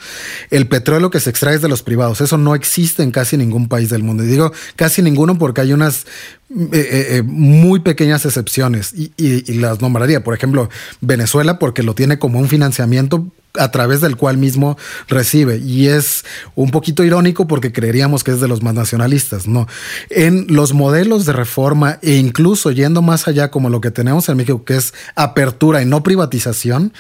el 0.51 0.69
petróleo 0.69 1.11
que 1.11 1.21
se 1.21 1.31
extrae 1.31 1.57
es 1.57 1.63
de 1.63 1.69
los 1.69 1.83
privados. 1.83 2.21
Eso 2.21 2.39
no 2.39 2.55
existe 2.55 3.03
en 3.03 3.11
casi 3.11 3.37
ningún 3.37 3.69
país 3.69 3.91
del 3.91 4.03
mundo. 4.03 4.25
Y 4.25 4.27
digo 4.27 4.53
casi 4.77 5.03
ninguno 5.03 5.39
porque 5.39 5.61
hay 5.61 5.73
unas 5.73 6.05
eh, 6.05 6.44
eh, 6.51 7.07
eh, 7.19 7.23
muy 7.25 7.81
pequeñas 7.81 8.25
excepciones 8.27 8.93
y, 8.95 9.13
y- 9.17 9.51
y 9.51 9.55
las 9.59 9.81
nombraría. 9.81 10.23
Por 10.23 10.35
ejemplo, 10.35 10.69
Venezuela 11.01 11.59
porque 11.59 11.83
lo 11.83 11.95
tiene 11.95 12.19
como 12.19 12.39
un 12.39 12.49
financiamiento 12.49 13.27
a 13.57 13.71
través 13.71 14.01
del 14.01 14.17
cual 14.17 14.37
mismo 14.37 14.77
recibe. 15.09 15.59
Y 15.59 15.87
es 15.87 16.25
un 16.57 16.71
poquito 16.73 17.05
irónico 17.05 17.47
porque 17.47 17.73
creeríamos 17.73 18.25
que 18.25 18.33
es 18.33 18.41
de 18.41 18.49
los 18.49 18.63
más 18.63 18.75
nacionalistas. 18.75 19.47
No. 19.47 19.69
En 20.11 20.47
los 20.49 20.73
modelos 20.75 21.25
de 21.25 21.33
reforma 21.33 21.99
e 22.03 22.15
incluso 22.17 22.73
yendo 22.73 23.01
más 23.01 23.29
allá 23.29 23.51
como 23.53 23.71
lo 23.71 23.81
que 23.81 23.91
tenemos 23.93 24.29
en 24.29 24.37
México, 24.39 24.65
que 24.65 24.77
es 24.77 24.93
apertura 25.15 25.83
y 25.83 25.87
no 25.87 26.03
privatización, 26.03 26.93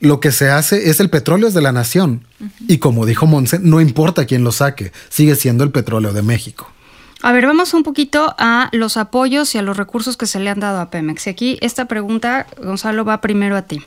lo 0.00 0.18
que 0.18 0.32
se 0.32 0.50
hace 0.50 0.90
es 0.90 0.98
el 0.98 1.10
petróleo 1.10 1.46
es 1.48 1.54
de 1.54 1.62
la 1.62 1.70
nación. 1.72 2.26
Y 2.66 2.78
como 2.78 3.06
dijo 3.06 3.26
Monse, 3.26 3.60
no 3.60 3.80
importa 3.80 4.26
quién 4.26 4.42
lo 4.42 4.50
saque, 4.50 4.90
sigue 5.08 5.36
siendo 5.36 5.62
el 5.62 5.70
petróleo 5.70 6.12
de 6.12 6.22
México. 6.22 6.70
A 7.24 7.32
ver, 7.32 7.46
vamos 7.46 7.72
un 7.72 7.84
poquito 7.84 8.34
a 8.36 8.68
los 8.72 8.98
apoyos 8.98 9.54
y 9.54 9.58
a 9.58 9.62
los 9.62 9.78
recursos 9.78 10.18
que 10.18 10.26
se 10.26 10.40
le 10.40 10.50
han 10.50 10.60
dado 10.60 10.78
a 10.78 10.90
Pemex. 10.90 11.26
Y 11.26 11.30
aquí 11.30 11.58
esta 11.62 11.86
pregunta, 11.86 12.46
Gonzalo, 12.62 13.06
va 13.06 13.22
primero 13.22 13.56
a 13.56 13.62
ti. 13.62 13.80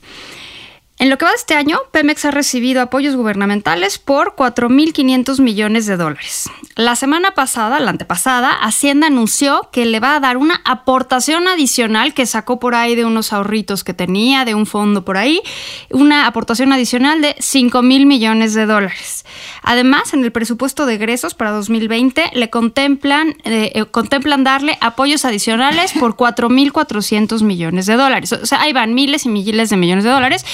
En 1.00 1.12
lo 1.12 1.20
que 1.20 1.26
va 1.26 1.30
de 1.30 1.38
este 1.38 1.54
año, 1.54 1.78
Pemex 1.92 2.26
ha 2.26 2.32
recibido 2.32 2.82
apoyos 2.82 3.16
gubernamentales 3.16 4.00
por 4.00 4.36
4.500 4.36 5.40
millones 5.40 5.86
de 5.86 5.96
dólares. 5.96 6.50
La 6.76 6.96
semana 6.96 7.36
pasada, 7.36 7.80
la 7.80 7.92
antepasada, 7.92 8.52
Hacienda 8.52 9.06
anunció 9.06 9.70
que 9.72 9.86
le 9.86 10.00
va 10.00 10.16
a 10.16 10.20
dar 10.20 10.38
una 10.38 10.60
aportación 10.66 11.48
adicional 11.48 12.16
que 12.16 12.26
sacó 12.26 12.60
por 12.60 12.74
ahí 12.74 12.96
de 12.96 13.06
unos 13.06 13.32
ahorritos 13.32 13.84
que 13.84 13.94
tenía, 13.94 14.44
de 14.44 14.56
un 14.56 14.66
fondo 14.66 15.06
por 15.06 15.18
ahí, 15.18 15.44
una 15.92 16.26
aportación 16.26 16.74
adicional 16.74 17.22
de 17.22 17.36
5 17.38 17.84
mil 17.84 18.08
millones 18.08 18.56
de 18.56 18.66
dólares. 18.66 19.24
Además, 19.70 20.14
en 20.14 20.24
el 20.24 20.32
presupuesto 20.32 20.86
de 20.86 20.94
egresos 20.94 21.34
para 21.34 21.52
2020 21.52 22.32
le 22.34 22.50
contemplan, 22.50 23.36
eh, 23.44 23.74
eh, 23.76 23.84
contemplan 23.84 24.46
darle 24.46 24.78
apoyos 24.80 25.26
adicionales 25.26 25.92
por 25.92 26.16
4.400 26.18 27.44
millones 27.44 27.86
de 27.86 27.96
dólares. 27.96 28.32
O 28.32 28.46
sea, 28.46 28.62
ahí 28.62 28.72
van 28.72 28.94
miles 28.94 29.26
y 29.26 29.30
miles 29.30 29.70
de 29.70 29.76
millones 29.76 30.06
de 30.06 30.10
dólares. 30.10 30.46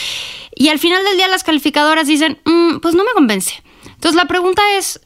Y 0.56 0.70
al 0.70 0.80
final 0.80 1.04
del 1.06 1.18
día 1.18 1.28
las 1.28 1.44
calificadoras 1.44 2.08
dicen, 2.08 2.40
"Mm, 2.44 2.80
pues 2.80 2.96
no 2.96 3.04
me 3.04 3.12
convence. 3.14 3.62
Entonces 3.86 4.16
la 4.16 4.26
pregunta 4.28 4.64
es, 4.80 5.00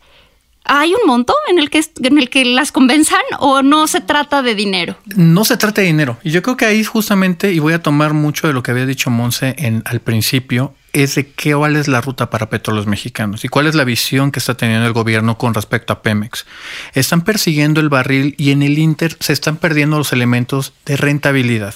¿Hay 0.68 0.94
un 0.94 1.08
monto 1.08 1.34
en 1.50 1.60
el 1.60 1.70
que 1.70 1.84
en 2.04 2.18
el 2.18 2.30
que 2.30 2.46
las 2.46 2.72
convenzan 2.72 3.22
o 3.40 3.62
no 3.62 3.88
se 3.88 4.02
trata 4.02 4.42
de 4.42 4.56
dinero? 4.56 4.98
No 5.16 5.46
se 5.46 5.58
trata 5.58 5.82
de 5.82 5.88
dinero. 5.88 6.18
Y 6.24 6.32
yo 6.32 6.42
creo 6.42 6.58
que 6.58 6.66
ahí 6.66 6.84
justamente, 6.84 7.54
y 7.54 7.60
voy 7.60 7.74
a 7.74 7.82
tomar 7.82 8.14
mucho 8.14 8.48
de 8.48 8.54
lo 8.54 8.64
que 8.64 8.72
había 8.72 8.86
dicho 8.86 9.10
Monse 9.10 9.56
en, 9.58 9.82
al 9.86 10.02
principio, 10.02 10.74
es 10.94 11.16
de 11.16 11.30
qué 11.32 11.54
cuál 11.54 11.76
es 11.76 11.88
la 11.88 12.02
ruta 12.02 12.30
para 12.30 12.50
petróleos 12.50 12.88
mexicanos 12.88 13.46
y 13.46 13.50
cuál 13.50 13.68
es 13.68 13.76
la 13.76 13.84
visión 13.84 14.32
que 14.32 14.40
está 14.40 14.56
teniendo 14.56 14.88
el 14.88 14.94
gobierno 14.94 15.38
con 15.38 15.54
respecto 15.54 15.94
a 15.94 16.02
Pemex. 16.02 16.46
Están 16.94 17.22
persiguiendo 17.22 17.82
el 17.82 17.90
barril 17.90 18.36
y 18.38 18.52
en 18.52 18.64
el 18.64 18.78
Inter 18.78 19.16
se 19.20 19.34
están 19.34 19.58
perdiendo 19.58 19.98
los 19.98 20.14
elementos 20.14 20.74
de 20.86 20.98
rentabilidad. 20.98 21.76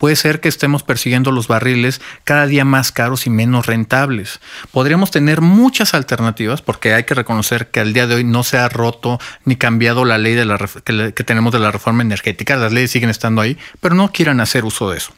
Puede 0.00 0.16
ser 0.16 0.40
que 0.40 0.48
estemos 0.48 0.82
persiguiendo 0.82 1.30
los 1.30 1.46
barriles 1.46 2.00
cada 2.24 2.46
día 2.46 2.64
más 2.64 2.90
caros 2.90 3.26
y 3.26 3.30
menos 3.30 3.66
rentables. 3.66 4.40
Podríamos 4.72 5.10
tener 5.10 5.42
muchas 5.42 5.92
alternativas 5.92 6.62
porque 6.62 6.94
hay 6.94 7.04
que 7.04 7.12
reconocer 7.12 7.70
que 7.70 7.80
al 7.80 7.92
día 7.92 8.06
de 8.06 8.14
hoy 8.14 8.24
no 8.24 8.42
se 8.42 8.56
ha 8.56 8.70
roto 8.70 9.20
ni 9.44 9.56
cambiado 9.56 10.06
la 10.06 10.16
ley 10.16 10.32
de 10.34 10.46
la, 10.46 10.56
que, 10.56 11.12
que 11.12 11.24
tenemos 11.24 11.52
de 11.52 11.58
la 11.58 11.70
reforma 11.70 12.00
energética. 12.00 12.56
Las 12.56 12.72
leyes 12.72 12.90
siguen 12.90 13.10
estando 13.10 13.42
ahí, 13.42 13.58
pero 13.80 13.94
no 13.94 14.10
quieran 14.10 14.40
hacer 14.40 14.64
uso 14.64 14.90
de 14.90 14.96
eso. 14.96 15.12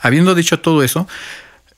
Habiendo 0.00 0.34
dicho 0.34 0.58
todo 0.58 0.82
eso, 0.82 1.06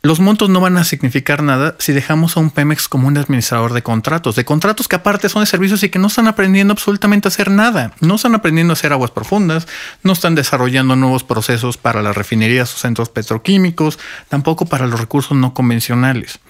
los 0.02 0.19
montos 0.19 0.49
no 0.49 0.61
van 0.61 0.78
a 0.78 0.85
significar 0.85 1.42
nada 1.42 1.76
si 1.78 1.92
dejamos 1.92 2.37
a 2.37 2.40
un 2.40 2.50
Pemex 2.50 2.88
como 2.88 3.07
un 3.07 3.19
administrador 3.19 3.75
de 3.75 3.83
contratos, 3.83 4.35
de 4.35 4.47
contratos 4.47 4.88
que 4.88 4.97
aparte 4.97 5.28
son 5.28 5.42
de 5.42 5.47
servicios 5.47 5.83
y 5.83 5.90
que 5.90 5.99
no 5.99 6.07
están 6.07 6.26
aprendiendo 6.26 6.73
absolutamente 6.73 7.28
a 7.28 7.30
hacer 7.30 7.50
nada. 7.50 7.92
No 8.00 8.14
están 8.14 8.35
aprendiendo 8.35 8.73
a 8.73 8.75
hacer 8.75 8.95
aguas 8.95 9.11
profundas, 9.11 9.69
no 10.02 10.14
están 10.14 10.35
desarrollando 10.35 10.97
nuevos 10.97 11.23
procesos 11.23 11.76
para 11.76 12.00
las 12.00 12.16
refinerías 12.16 12.75
o 12.75 12.78
centros 12.78 13.11
petroquímicos, 13.11 13.99
tampoco 14.30 14.64
para 14.64 14.87
los 14.87 14.99
recursos 14.99 15.37
no 15.37 15.52
convencionales. 15.52 16.40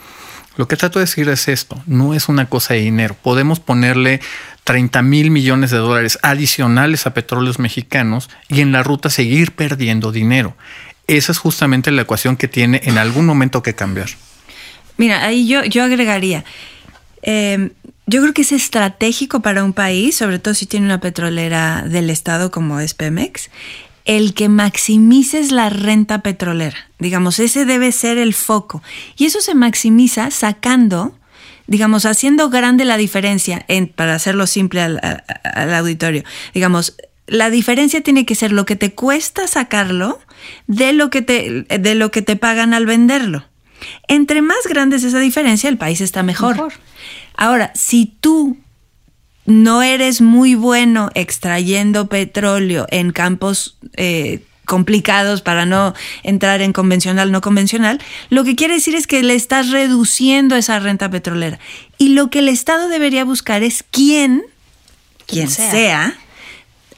Lo 0.57 0.69
que 0.69 0.77
trato 0.77 0.99
de 0.99 1.07
decir 1.07 1.29
es 1.29 1.49
esto, 1.49 1.83
no 1.87 2.15
es 2.15 2.29
una 2.29 2.47
cosa 2.47 2.75
de 2.75 2.81
dinero. 2.81 3.17
Podemos 3.21 3.59
ponerle 3.59 4.21
30 4.63 5.03
mil 5.03 5.31
millones 5.31 5.71
de 5.71 5.79
dólares 5.79 6.19
adicionales 6.23 7.07
a 7.07 7.15
petróleos 7.15 7.59
mexicanos 7.59 8.31
y 8.49 8.61
en 8.61 8.71
la 8.71 8.85
ruta 8.85 9.11
seguir 9.11 9.53
perdiendo 9.53 10.13
dinero 10.13 10.55
esa 11.17 11.33
es 11.33 11.39
justamente 11.39 11.91
la 11.91 12.03
ecuación 12.03 12.37
que 12.37 12.49
tiene 12.49 12.81
en 12.85 12.99
algún 12.99 13.27
momento 13.27 13.63
que 13.63 13.75
cambiar. 13.75 14.09
Mira, 14.97 15.25
ahí 15.25 15.47
yo, 15.47 15.65
yo 15.65 15.83
agregaría, 15.83 16.45
eh, 17.23 17.71
yo 18.07 18.21
creo 18.21 18.35
que 18.35 18.43
es 18.43 18.53
estratégico 18.53 19.41
para 19.41 19.63
un 19.63 19.73
país, 19.73 20.17
sobre 20.17 20.39
todo 20.39 20.53
si 20.55 20.67
tiene 20.67 20.87
una 20.87 21.01
petrolera 21.01 21.85
del 21.87 22.11
Estado 22.11 22.51
como 22.51 22.81
es 22.81 22.93
Pemex, 22.93 23.51
el 24.05 24.35
que 24.35 24.49
maximices 24.49 25.53
la 25.53 25.71
renta 25.71 26.21
petrolera. 26.21 26.77
Digamos, 26.99 27.39
ese 27.39 27.65
debe 27.65 27.93
ser 27.93 28.19
el 28.19 28.35
foco. 28.35 28.83
Y 29.17 29.27
eso 29.27 29.41
se 29.41 29.55
maximiza 29.55 30.33
sacando, 30.33 31.17
digamos, 31.69 32.05
haciendo 32.05 32.51
grande 32.51 32.85
la 32.85 32.97
diferencia, 32.97 33.65
en, 33.69 33.87
para 33.87 34.17
hacerlo 34.17 34.49
simple 34.49 34.81
al, 34.81 35.01
al 35.45 35.75
auditorio. 35.75 36.25
Digamos, 36.53 36.97
la 37.29 37.49
diferencia 37.49 38.01
tiene 38.01 38.27
que 38.27 38.35
ser 38.35 38.51
lo 38.51 38.67
que 38.67 38.75
te 38.75 38.93
cuesta 38.93 39.47
sacarlo 39.47 40.19
de 40.67 40.93
lo 40.93 41.11
que 41.11 41.23
te, 41.23 41.63
de 41.63 41.95
lo 41.95 42.11
que 42.11 42.23
te 42.23 42.37
pagan 42.37 42.75
al 42.75 42.87
venderlo. 42.87 43.45
Entre 44.09 44.43
más 44.43 44.67
grande 44.69 44.97
es 44.97 45.05
esa 45.05 45.21
diferencia, 45.21 45.69
el 45.69 45.79
país 45.79 46.01
está 46.01 46.23
mejor. 46.23 46.73
Ahora, 47.35 47.73
si 47.75 48.15
tú 48.21 48.59
no 49.47 49.83
eres 49.83 50.21
muy 50.21 50.55
bueno 50.55 51.11
extrayendo 51.15 52.09
petróleo 52.09 52.87
en 52.91 53.11
campos 53.13 53.79
eh, 53.97 54.43
complicados 54.67 55.43
para 55.43 55.67
no 55.67 55.95
entrar 56.23 56.63
en 56.63 56.73
convencional, 56.73 57.33
no 57.33 57.41
convencional, 57.41 58.01
lo 58.29 58.45
que 58.45 58.55
quiere 58.55 58.75
decir 58.75 58.95
es 58.95 59.07
que 59.07 59.23
le 59.23 59.35
estás 59.35 59.71
reduciendo 59.71 60.55
esa 60.57 60.79
renta 60.79 61.11
petrolera. 61.11 61.59
Y 61.99 62.11
lo 62.11 62.31
que 62.31 62.41
el 62.41 62.49
Estado 62.49 62.89
debería 62.89 63.25
buscar 63.25 63.63
es 63.63 63.85
quién, 63.91 64.45
quien 65.27 65.49
sea 65.49 66.17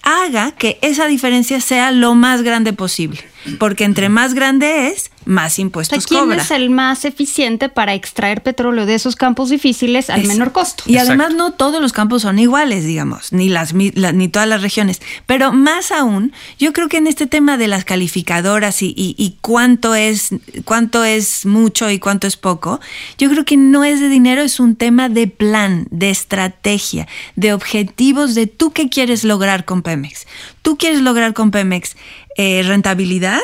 haga 0.02 0.52
que 0.52 0.78
esa 0.82 1.06
diferencia 1.06 1.60
sea 1.60 1.92
lo 1.92 2.14
más 2.14 2.42
grande 2.42 2.72
posible. 2.72 3.20
Porque 3.58 3.84
entre 3.84 4.08
más 4.08 4.34
grande 4.34 4.88
es, 4.88 5.11
más 5.24 5.58
impuestos 5.58 6.06
¿quién 6.06 6.20
cobra. 6.24 6.42
es 6.42 6.50
el 6.50 6.70
más 6.70 7.04
eficiente 7.04 7.68
para 7.68 7.94
extraer 7.94 8.42
petróleo 8.42 8.86
de 8.86 8.94
esos 8.94 9.16
campos 9.16 9.50
difíciles 9.50 10.10
al 10.10 10.22
Es- 10.22 10.28
menor 10.28 10.52
costo? 10.52 10.84
Y 10.86 10.96
además 10.98 11.34
no 11.34 11.52
todos 11.52 11.80
los 11.80 11.92
campos 11.92 12.22
son 12.22 12.38
iguales, 12.38 12.84
digamos, 12.84 13.32
ni 13.32 13.48
las 13.48 13.72
la- 13.94 14.12
ni 14.12 14.28
todas 14.28 14.48
las 14.48 14.62
regiones. 14.62 15.00
Pero 15.26 15.52
más 15.52 15.92
aún, 15.92 16.32
yo 16.58 16.72
creo 16.72 16.88
que 16.88 16.96
en 16.98 17.06
este 17.06 17.26
tema 17.26 17.56
de 17.56 17.68
las 17.68 17.84
calificadoras 17.84 18.82
y, 18.82 18.88
y- 18.96 19.14
y 19.18 19.36
cuánto 19.40 19.94
es 19.94 20.30
cuánto 20.64 21.04
es 21.04 21.46
mucho 21.46 21.90
y 21.90 21.98
cuánto 21.98 22.26
es 22.26 22.36
poco, 22.36 22.80
yo 23.18 23.28
creo 23.30 23.44
que 23.44 23.56
no 23.56 23.84
es 23.84 24.00
de 24.00 24.08
dinero, 24.08 24.42
es 24.42 24.60
un 24.60 24.76
tema 24.76 25.08
de 25.08 25.26
plan, 25.28 25.86
de 25.90 26.10
estrategia, 26.10 27.06
de 27.36 27.52
objetivos 27.52 28.34
de 28.34 28.46
tú 28.46 28.72
qué 28.72 28.88
quieres 28.88 29.24
lograr 29.24 29.64
con 29.64 29.82
Pemex. 29.82 30.26
¿Tú 30.62 30.76
quieres 30.78 31.00
lograr 31.00 31.32
con 31.34 31.50
Pemex 31.50 31.96
eh, 32.36 32.62
rentabilidad? 32.64 33.40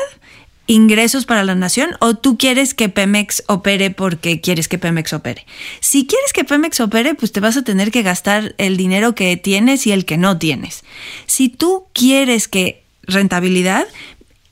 Ingresos 0.69 1.25
para 1.25 1.43
la 1.43 1.55
nación 1.55 1.95
o 1.99 2.13
tú 2.13 2.37
quieres 2.37 2.75
que 2.75 2.89
Pemex 2.89 3.43
opere 3.47 3.89
porque 3.89 4.39
quieres 4.39 4.67
que 4.67 4.77
Pemex 4.77 5.13
opere. 5.13 5.47
Si 5.79 6.05
quieres 6.05 6.31
que 6.31 6.43
Pemex 6.43 6.79
opere, 6.79 7.15
pues 7.15 7.31
te 7.31 7.39
vas 7.39 7.57
a 7.57 7.63
tener 7.63 7.89
que 7.89 8.03
gastar 8.03 8.53
el 8.59 8.77
dinero 8.77 9.15
que 9.15 9.35
tienes 9.35 9.87
y 9.87 9.91
el 9.91 10.05
que 10.05 10.17
no 10.17 10.37
tienes. 10.37 10.83
Si 11.25 11.49
tú 11.49 11.87
quieres 11.91 12.47
que 12.47 12.83
rentabilidad, 13.01 13.87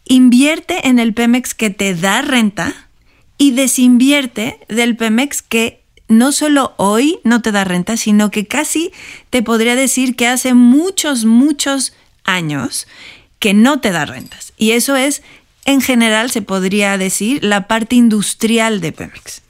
invierte 0.06 0.88
en 0.88 0.98
el 0.98 1.14
Pemex 1.14 1.54
que 1.54 1.70
te 1.70 1.94
da 1.94 2.24
renta 2.24 2.88
y 3.38 3.52
desinvierte 3.52 4.60
del 4.70 4.98
Pemex 4.98 5.44
que 5.44 5.84
no 6.08 6.32
solo 6.32 6.74
hoy 6.78 7.20
no 7.24 7.44
te 7.44 7.52
da 7.52 7.64
renta, 7.64 7.96
sino 7.96 8.32
que 8.32 8.48
casi 8.48 8.92
te 9.30 9.44
podría 9.44 9.76
decir 9.76 10.16
que 10.16 10.26
hace 10.26 10.56
muchos, 10.56 11.26
muchos 11.26 11.94
años 12.24 12.88
que 13.38 13.54
no 13.54 13.82
te 13.82 13.92
da 13.92 14.06
rentas. 14.06 14.54
Y 14.58 14.72
eso 14.72 14.96
es, 14.96 15.22
en 15.68 15.82
general, 15.82 16.32
se 16.32 16.42
podría 16.42 16.98
decir, 16.98 17.44
la 17.44 17.68
parte 17.68 17.96
industrial 17.96 18.82
de 18.82 18.92
Pemex. 18.92 19.42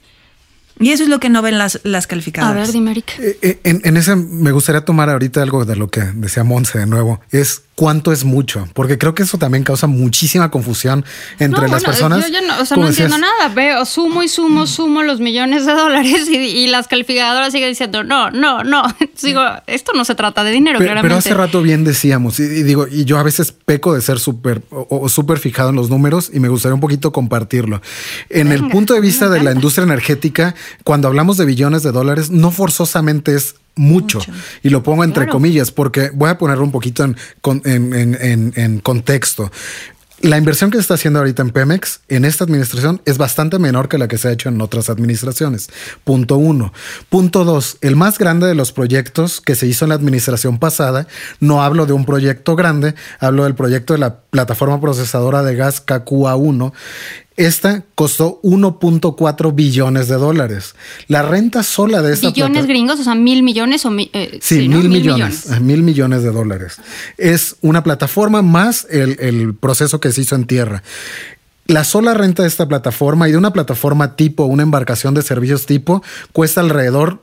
Y 0.80 0.90
eso 0.90 1.02
es 1.04 1.08
lo 1.08 1.18
que 1.18 1.28
no 1.28 1.40
ven 1.42 1.58
las, 1.58 1.80
las 1.84 2.04
A 2.04 2.08
calificadoras. 2.08 2.68
ver, 2.68 2.72
dime, 2.72 2.90
Eric. 2.92 3.18
Eh, 3.18 3.38
eh, 3.42 3.60
En, 3.64 3.80
en 3.84 3.96
ese 3.96 4.14
me 4.14 4.52
gustaría 4.52 4.84
tomar 4.84 5.08
ahorita 5.10 5.42
algo 5.42 5.64
de 5.64 5.74
lo 5.76 5.88
que 5.88 6.02
decía 6.14 6.44
Monse 6.44 6.78
de 6.78 6.86
nuevo. 6.86 7.20
Es 7.30 7.62
cuánto 7.78 8.10
es 8.10 8.24
mucho, 8.24 8.66
porque 8.74 8.98
creo 8.98 9.14
que 9.14 9.22
eso 9.22 9.38
también 9.38 9.62
causa 9.62 9.86
muchísima 9.86 10.50
confusión 10.50 11.04
entre 11.38 11.60
No, 11.62 11.68
las 11.68 11.82
bueno, 11.82 11.86
personas. 11.86 12.26
Yo 12.26 12.32
ya 12.32 12.40
no, 12.40 12.60
o 12.60 12.64
sea, 12.64 12.74
Como 12.74 12.86
no 12.86 12.88
entiendo 12.90 13.14
decías, 13.16 13.32
nada. 13.38 13.54
Veo, 13.54 13.84
sumo 13.84 14.24
y 14.24 14.28
sumo, 14.28 14.66
sumo 14.66 15.04
los 15.04 15.20
millones 15.20 15.64
de 15.64 15.74
dólares 15.74 16.28
y, 16.28 16.34
y 16.38 16.66
las 16.66 16.88
calificadoras 16.88 17.52
siguen 17.52 17.68
diciendo, 17.68 18.02
no, 18.02 18.32
no, 18.32 18.64
no. 18.64 18.82
Digo, 19.22 19.42
esto 19.68 19.92
no 19.94 20.04
se 20.04 20.16
trata 20.16 20.42
de 20.42 20.50
dinero, 20.50 20.80
Pe- 20.80 20.86
claramente. 20.86 21.08
Pero 21.08 21.18
hace 21.20 21.34
rato 21.34 21.62
bien 21.62 21.84
decíamos, 21.84 22.40
y, 22.40 22.42
y 22.42 22.62
digo, 22.64 22.88
y 22.90 23.04
yo 23.04 23.16
a 23.16 23.22
veces 23.22 23.52
peco 23.52 23.94
de 23.94 24.00
ser 24.00 24.18
súper 24.18 24.60
o, 24.70 25.08
súper 25.08 25.38
fijado 25.38 25.70
en 25.70 25.76
los 25.76 25.88
números 25.88 26.32
y 26.34 26.40
me 26.40 26.48
gustaría 26.48 26.74
un 26.74 26.80
poquito 26.80 27.12
compartirlo. 27.12 27.80
En 28.28 28.50
el 28.50 28.66
punto 28.70 28.92
de 28.94 29.00
vista 29.00 29.28
de 29.28 29.40
la 29.40 29.52
industria 29.52 29.84
energética, 29.84 30.56
cuando 30.82 31.06
hablamos 31.06 31.36
de 31.36 31.44
billones 31.44 31.84
de 31.84 31.92
dólares, 31.92 32.30
no 32.30 32.50
forzosamente 32.50 33.36
es 33.36 33.54
mucho. 33.78 34.18
Mucho. 34.18 34.32
Y 34.62 34.68
lo 34.68 34.82
pongo 34.82 35.04
entre 35.04 35.24
Claro. 35.24 35.32
comillas, 35.38 35.70
porque 35.70 36.10
voy 36.12 36.28
a 36.30 36.36
ponerlo 36.38 36.64
un 36.64 36.72
poquito 36.72 37.04
en- 37.04 37.16
en- 37.64 38.18
en- 38.20 38.52
en 38.56 38.80
contexto. 38.80 39.50
La 40.20 40.36
inversión 40.36 40.72
que 40.72 40.78
se 40.78 40.80
está 40.80 40.94
haciendo 40.94 41.20
ahorita 41.20 41.42
en 41.42 41.50
Pemex, 41.50 42.00
en 42.08 42.24
esta 42.24 42.42
administración, 42.42 43.00
es 43.04 43.18
bastante 43.18 43.60
menor 43.60 43.88
que 43.88 43.98
la 43.98 44.08
que 44.08 44.18
se 44.18 44.26
ha 44.26 44.32
hecho 44.32 44.48
en 44.48 44.60
otras 44.60 44.90
administraciones. 44.90 45.68
Punto 46.02 46.36
uno. 46.36 46.72
Punto 47.08 47.44
dos, 47.44 47.78
el 47.82 47.94
más 47.94 48.18
grande 48.18 48.48
de 48.48 48.56
los 48.56 48.72
proyectos 48.72 49.40
que 49.40 49.54
se 49.54 49.68
hizo 49.68 49.84
en 49.84 49.90
la 49.90 49.94
administración 49.94 50.58
pasada, 50.58 51.06
no 51.38 51.62
hablo 51.62 51.86
de 51.86 51.92
un 51.92 52.04
proyecto 52.04 52.56
grande, 52.56 52.96
hablo 53.20 53.44
del 53.44 53.54
proyecto 53.54 53.92
de 53.92 54.00
la 54.00 54.16
plataforma 54.22 54.80
procesadora 54.80 55.44
de 55.44 55.54
gas 55.54 55.80
KQA1. 55.86 56.72
Esta 57.38 57.84
costó 57.94 58.40
1.4 58.42 59.54
billones 59.54 60.08
de 60.08 60.16
dólares. 60.16 60.74
La 61.06 61.22
renta 61.22 61.62
sola 61.62 62.02
de 62.02 62.12
esta 62.12 62.30
Billones 62.30 62.66
gringos, 62.66 62.98
o 62.98 63.04
sea, 63.04 63.14
mil 63.14 63.44
millones 63.44 63.86
o 63.86 63.90
mi- 63.90 64.10
eh, 64.12 64.40
Sí, 64.42 64.66
¿no? 64.68 64.78
mil, 64.78 64.88
millones, 64.88 65.50
eh, 65.50 65.60
mil 65.60 65.82
millones 65.84 66.24
de 66.24 66.32
dólares. 66.32 66.78
Es 67.16 67.54
una 67.62 67.84
plataforma 67.84 68.42
más 68.42 68.86
el, 68.90 69.16
el 69.20 69.54
proceso 69.54 70.00
que 70.00 70.10
se 70.10 70.22
hizo 70.22 70.34
en 70.34 70.46
tierra. 70.46 70.82
La 71.68 71.84
sola 71.84 72.14
renta 72.14 72.42
de 72.42 72.48
esta 72.48 72.66
plataforma 72.66 73.28
y 73.28 73.32
de 73.32 73.38
una 73.38 73.52
plataforma 73.52 74.16
tipo, 74.16 74.44
una 74.46 74.62
embarcación 74.64 75.14
de 75.14 75.22
servicios 75.22 75.64
tipo, 75.66 76.02
cuesta 76.32 76.60
alrededor 76.60 77.22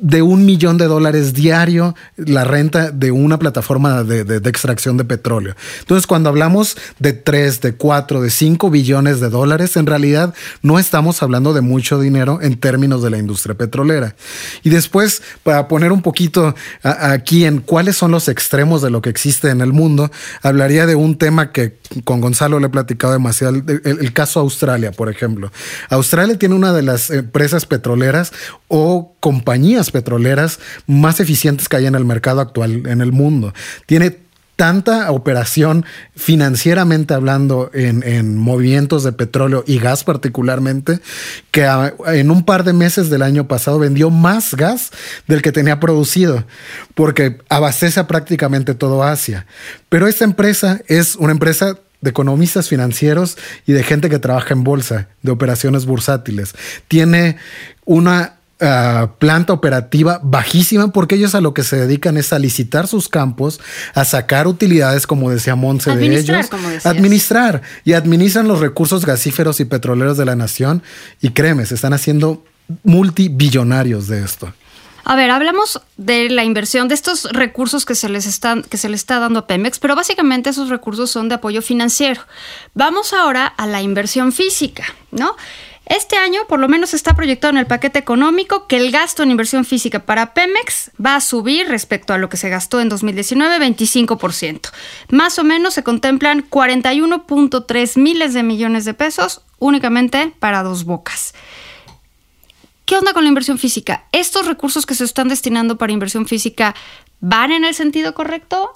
de 0.00 0.22
un 0.22 0.44
millón 0.44 0.76
de 0.78 0.86
dólares 0.86 1.32
diario 1.32 1.94
la 2.16 2.44
renta 2.44 2.90
de 2.90 3.10
una 3.10 3.38
plataforma 3.38 4.02
de, 4.02 4.36
extracción 4.48 4.96
de 4.96 5.04
petróleo. 5.04 5.54
Entonces, 5.80 6.06
cuando 6.06 6.28
hablamos 6.28 6.76
de 6.98 7.12
3, 7.12 7.60
de 7.60 7.74
4, 7.74 8.20
de 8.20 8.30
5 8.30 8.70
billones 8.70 9.20
de 9.20 9.30
dólares, 9.30 9.76
en 9.76 9.86
realidad 9.86 10.34
no 10.62 10.78
estamos 10.78 11.22
hablando 11.22 11.54
de 11.54 11.60
mucho 11.62 11.98
dinero 11.98 12.40
en 12.42 12.58
términos 12.58 13.02
de 13.02 13.10
la 13.10 13.18
industria 13.18 13.54
petrolera. 13.56 14.14
Y 14.62 14.70
después, 14.70 15.22
para 15.42 15.68
poner 15.68 15.92
un 15.92 16.02
poquito 16.02 16.54
aquí 16.82 17.44
en 17.44 17.58
cuáles 17.60 17.96
son 17.96 18.10
los 18.10 18.28
extremos 18.28 18.82
de 18.82 18.90
lo 18.90 19.00
que 19.02 19.10
existe 19.10 19.48
en 19.50 19.60
el 19.60 19.72
mundo, 19.72 20.10
hablaría 20.42 20.86
de 20.86 20.94
un 20.94 21.16
tema 21.18 21.52
que 21.52 21.78
con 22.04 22.20
Gonzalo 22.20 22.60
le 22.60 22.66
he 22.66 22.70
platicado 22.70 23.12
demasiado, 23.12 23.54
el, 23.56 23.80
el- 23.84 23.98
el 24.00 24.12
caso 24.12 24.40
Australia, 24.40 24.92
por 24.92 25.08
ejemplo. 25.10 25.50
Australia 25.90 26.38
tiene 26.38 26.54
una 26.54 26.72
de 26.72 26.82
las 26.82 27.10
empresas 27.10 27.66
petroleras 27.66 28.32
o 28.68 29.14
compañías 29.20 29.85
petroleras 29.90 30.58
más 30.86 31.20
eficientes 31.20 31.68
que 31.68 31.76
hay 31.76 31.86
en 31.86 31.94
el 31.94 32.04
mercado 32.04 32.40
actual 32.40 32.86
en 32.86 33.00
el 33.00 33.12
mundo. 33.12 33.52
Tiene 33.86 34.26
tanta 34.56 35.10
operación 35.12 35.84
financieramente 36.14 37.12
hablando 37.12 37.70
en, 37.74 38.02
en, 38.02 38.38
movimientos 38.38 39.04
de 39.04 39.12
petróleo 39.12 39.62
y 39.66 39.78
gas 39.78 40.02
particularmente, 40.02 41.00
que 41.50 41.66
en 42.06 42.30
un 42.30 42.44
par 42.44 42.64
de 42.64 42.72
meses 42.72 43.10
del 43.10 43.22
año 43.22 43.46
pasado 43.48 43.78
vendió 43.78 44.08
más 44.10 44.54
gas 44.54 44.90
del 45.26 45.42
que 45.42 45.52
tenía 45.52 45.78
producido, 45.78 46.44
porque 46.94 47.38
abastece 47.50 48.00
a 48.00 48.06
prácticamente 48.06 48.74
todo 48.74 49.04
Asia. 49.04 49.46
Pero 49.90 50.08
esta 50.08 50.24
empresa 50.24 50.80
es 50.88 51.16
una 51.16 51.32
empresa 51.32 51.78
de 52.00 52.10
economistas 52.10 52.68
financieros 52.68 53.36
y 53.66 53.72
de 53.72 53.82
gente 53.82 54.08
que 54.08 54.18
trabaja 54.18 54.54
en 54.54 54.64
bolsa, 54.64 55.08
de 55.22 55.32
operaciones 55.32 55.84
bursátiles. 55.84 56.54
Tiene 56.88 57.36
una 57.84 58.35
Uh, 58.58 59.08
planta 59.18 59.52
operativa 59.52 60.18
bajísima 60.22 60.90
porque 60.90 61.16
ellos 61.16 61.34
a 61.34 61.42
lo 61.42 61.52
que 61.52 61.62
se 61.62 61.76
dedican 61.76 62.16
es 62.16 62.32
a 62.32 62.38
licitar 62.38 62.86
sus 62.86 63.10
campos, 63.10 63.60
a 63.92 64.06
sacar 64.06 64.46
utilidades, 64.46 65.06
como 65.06 65.28
decía 65.28 65.56
Monse 65.56 65.94
de 65.94 66.16
ellos, 66.18 66.48
administrar 66.84 67.60
y 67.84 67.92
administran 67.92 68.48
los 68.48 68.60
recursos 68.60 69.04
gasíferos 69.04 69.60
y 69.60 69.66
petroleros 69.66 70.16
de 70.16 70.24
la 70.24 70.36
nación 70.36 70.82
y 71.20 71.32
créeme, 71.32 71.66
se 71.66 71.74
están 71.74 71.92
haciendo 71.92 72.44
multibillonarios 72.82 74.08
de 74.08 74.24
esto. 74.24 74.50
A 75.08 75.14
ver, 75.14 75.30
hablamos 75.30 75.80
de 75.96 76.30
la 76.30 76.42
inversión, 76.42 76.88
de 76.88 76.94
estos 76.94 77.30
recursos 77.30 77.84
que 77.84 77.94
se 77.94 78.08
les 78.08 78.26
están, 78.26 78.62
que 78.64 78.76
se 78.76 78.88
le 78.88 78.96
está 78.96 79.20
dando 79.20 79.38
a 79.38 79.46
Pemex, 79.46 79.78
pero 79.78 79.94
básicamente 79.94 80.50
esos 80.50 80.68
recursos 80.68 81.10
son 81.10 81.28
de 81.28 81.36
apoyo 81.36 81.62
financiero. 81.62 82.22
Vamos 82.74 83.12
ahora 83.12 83.46
a 83.46 83.68
la 83.68 83.82
inversión 83.82 84.32
física, 84.32 84.84
¿no? 85.12 85.36
Este 85.86 86.16
año, 86.16 86.40
por 86.48 86.58
lo 86.58 86.68
menos 86.68 86.94
está 86.94 87.14
proyectado 87.14 87.52
en 87.52 87.58
el 87.58 87.66
paquete 87.66 88.00
económico 88.00 88.66
que 88.66 88.76
el 88.76 88.90
gasto 88.90 89.22
en 89.22 89.30
inversión 89.30 89.64
física 89.64 90.00
para 90.00 90.34
Pemex 90.34 90.90
va 91.04 91.14
a 91.14 91.20
subir 91.20 91.68
respecto 91.68 92.12
a 92.12 92.18
lo 92.18 92.28
que 92.28 92.36
se 92.36 92.48
gastó 92.48 92.80
en 92.80 92.88
2019, 92.88 93.58
25%. 93.58 94.72
Más 95.10 95.38
o 95.38 95.44
menos 95.44 95.74
se 95.74 95.84
contemplan 95.84 96.50
41.3 96.50 98.00
miles 98.00 98.34
de 98.34 98.42
millones 98.42 98.84
de 98.84 98.94
pesos 98.94 99.42
únicamente 99.60 100.32
para 100.40 100.64
dos 100.64 100.84
bocas. 100.84 101.34
¿Qué 102.84 102.96
onda 102.96 103.12
con 103.12 103.22
la 103.22 103.28
inversión 103.28 103.58
física? 103.58 104.06
¿Estos 104.10 104.46
recursos 104.46 104.86
que 104.86 104.94
se 104.94 105.04
están 105.04 105.28
destinando 105.28 105.78
para 105.78 105.92
inversión 105.92 106.26
física 106.26 106.74
van 107.20 107.52
en 107.52 107.64
el 107.64 107.74
sentido 107.74 108.12
correcto? 108.12 108.72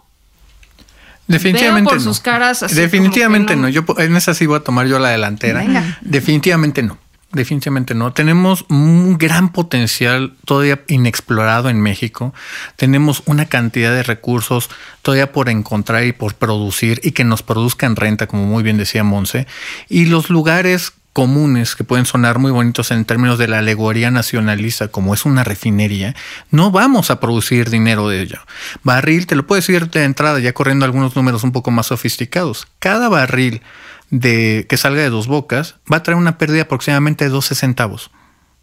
Definitivamente 1.31 1.91
por 1.91 1.99
no. 1.99 2.05
sus 2.05 2.21
caras 2.21 2.63
así 2.63 2.75
Definitivamente 2.75 3.57
no. 3.57 3.69
Yo 3.69 3.85
en 3.99 4.17
esa 4.17 4.35
sí 4.35 4.47
voy 4.47 4.59
a 4.59 4.61
tomar 4.61 4.87
yo 4.87 4.99
la 4.99 5.11
delantera. 5.11 5.61
Venga. 5.61 5.99
Definitivamente 6.01 6.83
no. 6.83 6.99
Definitivamente 7.33 7.95
no. 7.95 8.13
Tenemos 8.13 8.65
un 8.69 9.17
gran 9.17 9.53
potencial 9.53 10.35
todavía 10.45 10.81
inexplorado 10.89 11.69
en 11.69 11.81
México. 11.81 12.35
Tenemos 12.75 13.23
una 13.27 13.47
cantidad 13.47 13.93
de 13.93 14.03
recursos 14.03 14.69
todavía 15.03 15.31
por 15.31 15.49
encontrar 15.49 16.05
y 16.05 16.13
por 16.13 16.35
producir 16.35 17.01
y 17.05 17.13
que 17.13 17.23
nos 17.23 17.45
produzcan 17.45 17.95
renta, 17.95 18.27
como 18.27 18.47
muy 18.47 18.65
bien 18.65 18.79
decía 18.79 19.05
Monse. 19.05 19.47
Y 19.89 20.07
los 20.07 20.29
lugares 20.29 20.93
comunes 21.13 21.75
que 21.75 21.85
pueden 21.85 22.07
sonar 22.07 22.39
muy 22.39 22.53
bonitos 22.53 22.91
en 22.91 23.05
términos 23.05 23.39
de 23.39 23.49
la 23.49 23.59
alegoría 23.59 24.11
nacionalista, 24.11 24.89
como 24.89 25.15
es 25.15 25.25
una 25.25 25.45
refinería, 25.45 26.15
no 26.51 26.71
vamos 26.71 27.11
a 27.11 27.21
producir 27.21 27.71
dinero 27.71 28.09
de 28.09 28.23
ello. 28.23 28.39
Barril, 28.83 29.27
te 29.27 29.35
lo 29.35 29.47
puedo 29.47 29.61
decir 29.61 29.91
de 29.91 30.05
entrada, 30.05 30.39
ya 30.39 30.53
corriendo 30.53 30.85
algunos 30.85 31.17
números 31.17 31.43
un 31.43 31.53
poco 31.53 31.71
más 31.71 31.87
sofisticados. 31.87 32.69
Cada 32.79 33.09
barril 33.09 33.63
de 34.11 34.67
que 34.69 34.77
salga 34.77 35.03
de 35.03 35.11
dos 35.11 35.27
bocas 35.27 35.77
va 35.91 35.99
a 35.99 36.03
traer 36.03 36.19
una 36.19 36.39
pérdida 36.39 36.63
aproximadamente 36.63 37.25
de 37.25 37.31
12 37.31 37.55
centavos. 37.55 38.11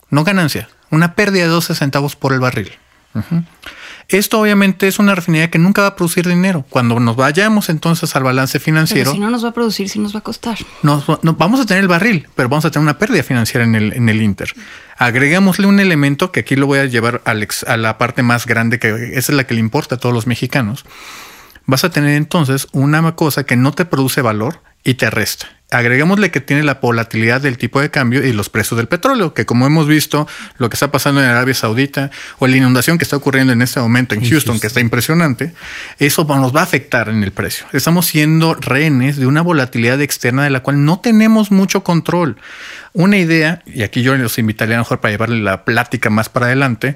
No 0.09 0.23
ganancia, 0.23 0.69
una 0.89 1.15
pérdida 1.15 1.43
de 1.43 1.49
12 1.49 1.75
centavos 1.75 2.15
por 2.15 2.33
el 2.33 2.39
barril. 2.39 2.71
Esto 4.09 4.39
obviamente 4.39 4.87
es 4.87 4.99
una 4.99 5.15
refinería 5.15 5.49
que 5.51 5.59
nunca 5.59 5.81
va 5.81 5.89
a 5.89 5.95
producir 5.97 6.25
dinero. 6.25 6.65
Cuando 6.69 6.97
nos 6.99 7.17
vayamos 7.17 7.67
entonces 7.67 8.15
al 8.15 8.23
balance 8.23 8.53
Pero 8.57 8.63
financiero, 8.65 9.11
si 9.11 9.19
no 9.19 9.29
nos 9.29 9.43
va 9.43 9.49
a 9.49 9.53
producir, 9.53 9.89
si 9.89 9.99
nos 9.99 10.15
va 10.15 10.19
a 10.19 10.23
costar. 10.23 10.57
nos, 10.81 11.05
no, 11.23 11.33
vamos 11.33 11.59
a 11.59 11.65
tener 11.65 11.83
el 11.83 11.89
barril, 11.89 12.27
pero 12.35 12.47
vamos 12.47 12.63
a 12.63 12.71
tener 12.71 12.83
una 12.83 12.97
pérdida 12.97 13.21
financiera 13.23 13.65
en 13.65 13.75
el, 13.75 13.91
en 13.93 14.07
el 14.07 14.21
Inter. 14.21 14.53
Agregámosle 14.97 15.67
un 15.67 15.79
elemento 15.81 16.31
que 16.31 16.39
aquí 16.39 16.55
lo 16.55 16.67
voy 16.67 16.79
a 16.79 16.85
llevar 16.85 17.21
ex- 17.25 17.63
a 17.63 17.75
la 17.75 17.97
parte 17.97 18.23
más 18.23 18.45
grande, 18.45 18.79
que 18.79 18.89
esa 19.17 19.31
es 19.31 19.35
la 19.35 19.45
que 19.45 19.53
le 19.55 19.59
importa 19.59 19.95
a 19.95 19.97
todos 19.97 20.15
los 20.15 20.25
mexicanos. 20.25 20.85
Vas 21.65 21.83
a 21.83 21.89
tener 21.89 22.15
entonces 22.15 22.67
una 22.71 23.13
cosa 23.15 23.43
que 23.45 23.57
no 23.57 23.73
te 23.73 23.83
produce 23.83 24.21
valor 24.21 24.61
y 24.85 24.93
te 24.93 25.09
resta. 25.09 25.47
Agregámosle 25.69 26.31
que 26.31 26.39
tiene 26.39 26.63
la 26.63 26.75
volatilidad 26.75 27.41
del 27.41 27.57
tipo 27.57 27.81
de 27.81 27.91
cambio 27.91 28.25
y 28.25 28.31
los 28.31 28.49
precios 28.49 28.77
del 28.77 28.87
petróleo, 28.87 29.33
que 29.33 29.45
como 29.45 29.65
hemos 29.65 29.85
visto, 29.85 30.25
lo 30.57 30.69
que 30.69 30.75
está 30.75 30.91
pasando 30.93 31.21
en 31.21 31.27
Arabia 31.27 31.53
Saudita 31.53 32.09
o 32.39 32.47
la 32.47 32.55
inundación 32.55 32.97
que 32.97 33.03
está 33.03 33.17
ocurriendo 33.17 33.51
en 33.51 33.61
este 33.61 33.81
momento 33.81 34.15
en 34.15 34.23
Houston, 34.23 34.61
que 34.61 34.67
está 34.67 34.79
impresionante, 34.79 35.53
eso 35.99 36.23
nos 36.23 36.55
va 36.55 36.61
a 36.61 36.63
afectar 36.63 37.09
en 37.09 37.21
el 37.21 37.33
precio. 37.33 37.65
Estamos 37.73 38.05
siendo 38.05 38.53
rehenes 38.55 39.17
de 39.17 39.25
una 39.25 39.41
volatilidad 39.41 39.99
externa 39.99 40.45
de 40.45 40.51
la 40.51 40.61
cual 40.61 40.85
no 40.85 41.01
tenemos 41.01 41.51
mucho 41.51 41.83
control. 41.83 42.37
Una 42.93 43.17
idea, 43.17 43.61
y 43.65 43.83
aquí 43.83 44.03
yo 44.03 44.15
los 44.15 44.37
invitaría 44.37 44.75
a 44.75 44.77
lo 44.77 44.83
mejor 44.85 45.01
para 45.01 45.11
llevarle 45.11 45.41
la 45.41 45.65
plática 45.65 46.09
más 46.09 46.29
para 46.29 46.45
adelante, 46.45 46.95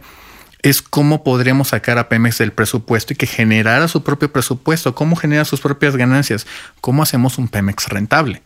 es 0.61 0.81
cómo 0.81 1.25
podríamos 1.25 1.69
sacar 1.69 1.97
a 1.97 2.07
Pemex 2.07 2.37
del 2.37 2.53
presupuesto 2.53 3.11
y 3.11 3.15
que 3.17 3.27
generara 3.27 3.89
su 3.89 4.01
propio 4.03 4.31
presupuesto, 4.31 4.95
cómo 4.95 5.17
genera 5.17 5.43
sus 5.43 5.59
propias 5.59 5.97
ganancias, 5.97 6.47
cómo 6.79 7.03
hacemos 7.03 7.37
un 7.37 7.49
Pemex 7.49 7.89
rentable. 7.89 8.41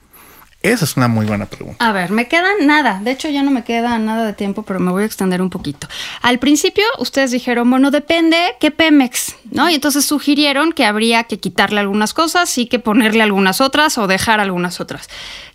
Esa 0.65 0.85
es 0.85 0.97
una 0.97 1.07
muy 1.07 1.27
buena 1.27 1.45
pregunta. 1.45 1.87
A 1.87 1.91
ver, 1.91 2.09
me 2.09 2.27
queda 2.27 2.47
nada. 2.59 2.99
De 3.03 3.11
hecho, 3.11 3.29
ya 3.29 3.43
no 3.43 3.51
me 3.51 3.63
queda 3.63 3.99
nada 3.99 4.25
de 4.25 4.33
tiempo, 4.33 4.63
pero 4.63 4.79
me 4.79 4.91
voy 4.91 5.03
a 5.03 5.05
extender 5.05 5.39
un 5.39 5.51
poquito. 5.51 5.87
Al 6.23 6.39
principio, 6.39 6.83
ustedes 6.97 7.29
dijeron, 7.29 7.69
bueno, 7.69 7.91
depende 7.91 8.55
qué 8.59 8.71
Pemex, 8.71 9.35
¿no? 9.51 9.69
Y 9.69 9.75
entonces 9.75 10.05
sugirieron 10.05 10.71
que 10.71 10.83
habría 10.83 11.25
que 11.25 11.39
quitarle 11.39 11.81
algunas 11.81 12.15
cosas 12.15 12.57
y 12.57 12.65
que 12.65 12.79
ponerle 12.79 13.21
algunas 13.21 13.61
otras 13.61 13.99
o 13.99 14.07
dejar 14.07 14.39
algunas 14.39 14.81
otras. 14.81 15.07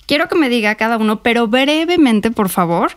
Quiero 0.06 0.28
que 0.28 0.36
me 0.36 0.48
diga 0.48 0.76
cada 0.76 0.96
uno, 0.96 1.24
pero 1.24 1.48
brevemente, 1.48 2.30
por 2.30 2.48
favor, 2.48 2.92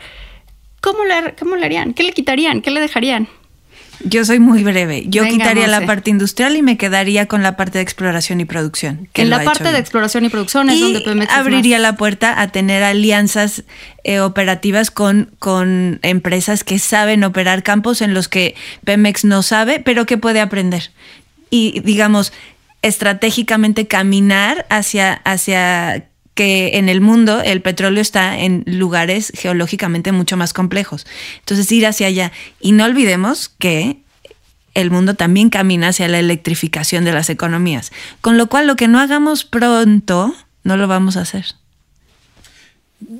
¿cómo 0.82 1.06
le, 1.06 1.34
cómo 1.34 1.56
le 1.56 1.65
harían? 1.65 1.95
¿Qué 1.95 2.04
le 2.04 2.12
quitarían? 2.12 2.62
¿Qué 2.62 2.69
le 2.69 2.80
dejarían? 2.80 3.28
Yo 4.06 4.25
soy 4.25 4.39
muy 4.39 4.63
breve. 4.63 5.03
Yo 5.08 5.23
Venga, 5.23 5.38
quitaría 5.45 5.67
la 5.67 5.86
parte 5.86 6.10
industrial 6.10 6.56
y 6.58 6.62
me 6.62 6.77
quedaría 6.77 7.25
con 7.27 7.41
la 7.43 7.56
parte 7.56 7.77
de 7.77 7.84
exploración 7.84 8.41
y 8.41 8.45
producción. 8.45 9.08
que 9.13 9.21
en 9.21 9.29
la 9.29 9.43
parte 9.43 9.71
de 9.71 9.77
exploración 9.77 10.25
y 10.25 10.29
producción 10.29 10.69
es 10.69 10.77
y 10.77 10.82
donde 10.82 11.01
Pemex 11.01 11.32
abriría 11.32 11.77
más- 11.77 11.82
la 11.84 11.95
puerta 11.95 12.41
a 12.41 12.47
tener 12.49 12.84
alianzas 12.84 13.63
eh, 14.03 14.19
operativas 14.19 14.91
con, 14.91 15.32
con 15.39 15.99
empresas 16.03 16.63
que 16.63 16.79
saben 16.79 17.23
operar 17.23 17.63
campos 17.63 18.01
en 18.01 18.13
los 18.13 18.27
que 18.27 18.56
Pemex 18.84 19.23
no 19.25 19.41
sabe, 19.43 19.79
pero 19.79 20.06
que 20.06 20.17
puede 20.17 20.41
aprender. 20.41 20.91
Y 21.49 21.79
digamos, 21.82 22.34
estratégicamente 22.82 23.88
caminar 23.88 24.65
hacia, 24.69 25.13
hacia 25.23 26.06
que 26.34 26.78
en 26.78 26.89
el 26.89 27.02
mundo 27.02 27.41
el 27.41 27.62
petróleo 27.62 28.02
está 28.02 28.39
en 28.39 28.63
lugares 28.65 29.32
geológicamente 29.36 30.12
mucho 30.12 30.38
más 30.38 30.54
complejos. 30.54 31.06
Entonces 31.39 31.72
ir 31.72 31.86
hacia 31.86 32.08
allá. 32.08 32.32
Y 32.60 32.72
no 32.72 32.86
olvidemos 32.86 33.50
que 33.60 33.98
el 34.74 34.91
mundo 34.91 35.13
también 35.13 35.50
camina 35.50 35.89
hacia 35.89 36.08
la 36.08 36.19
electrificación 36.19 37.06
de 37.06 37.13
las 37.13 37.30
economías. 37.30 37.91
Con 38.22 38.38
lo 38.38 38.48
cual, 38.48 38.67
lo 38.67 38.76
que 38.76 38.88
no 38.88 39.00
hagamos 39.00 39.46
pronto, 39.46 40.34
no 40.63 40.78
lo 40.78 40.88
vamos 40.88 41.17
a 41.17 41.22
hacer. 41.22 41.46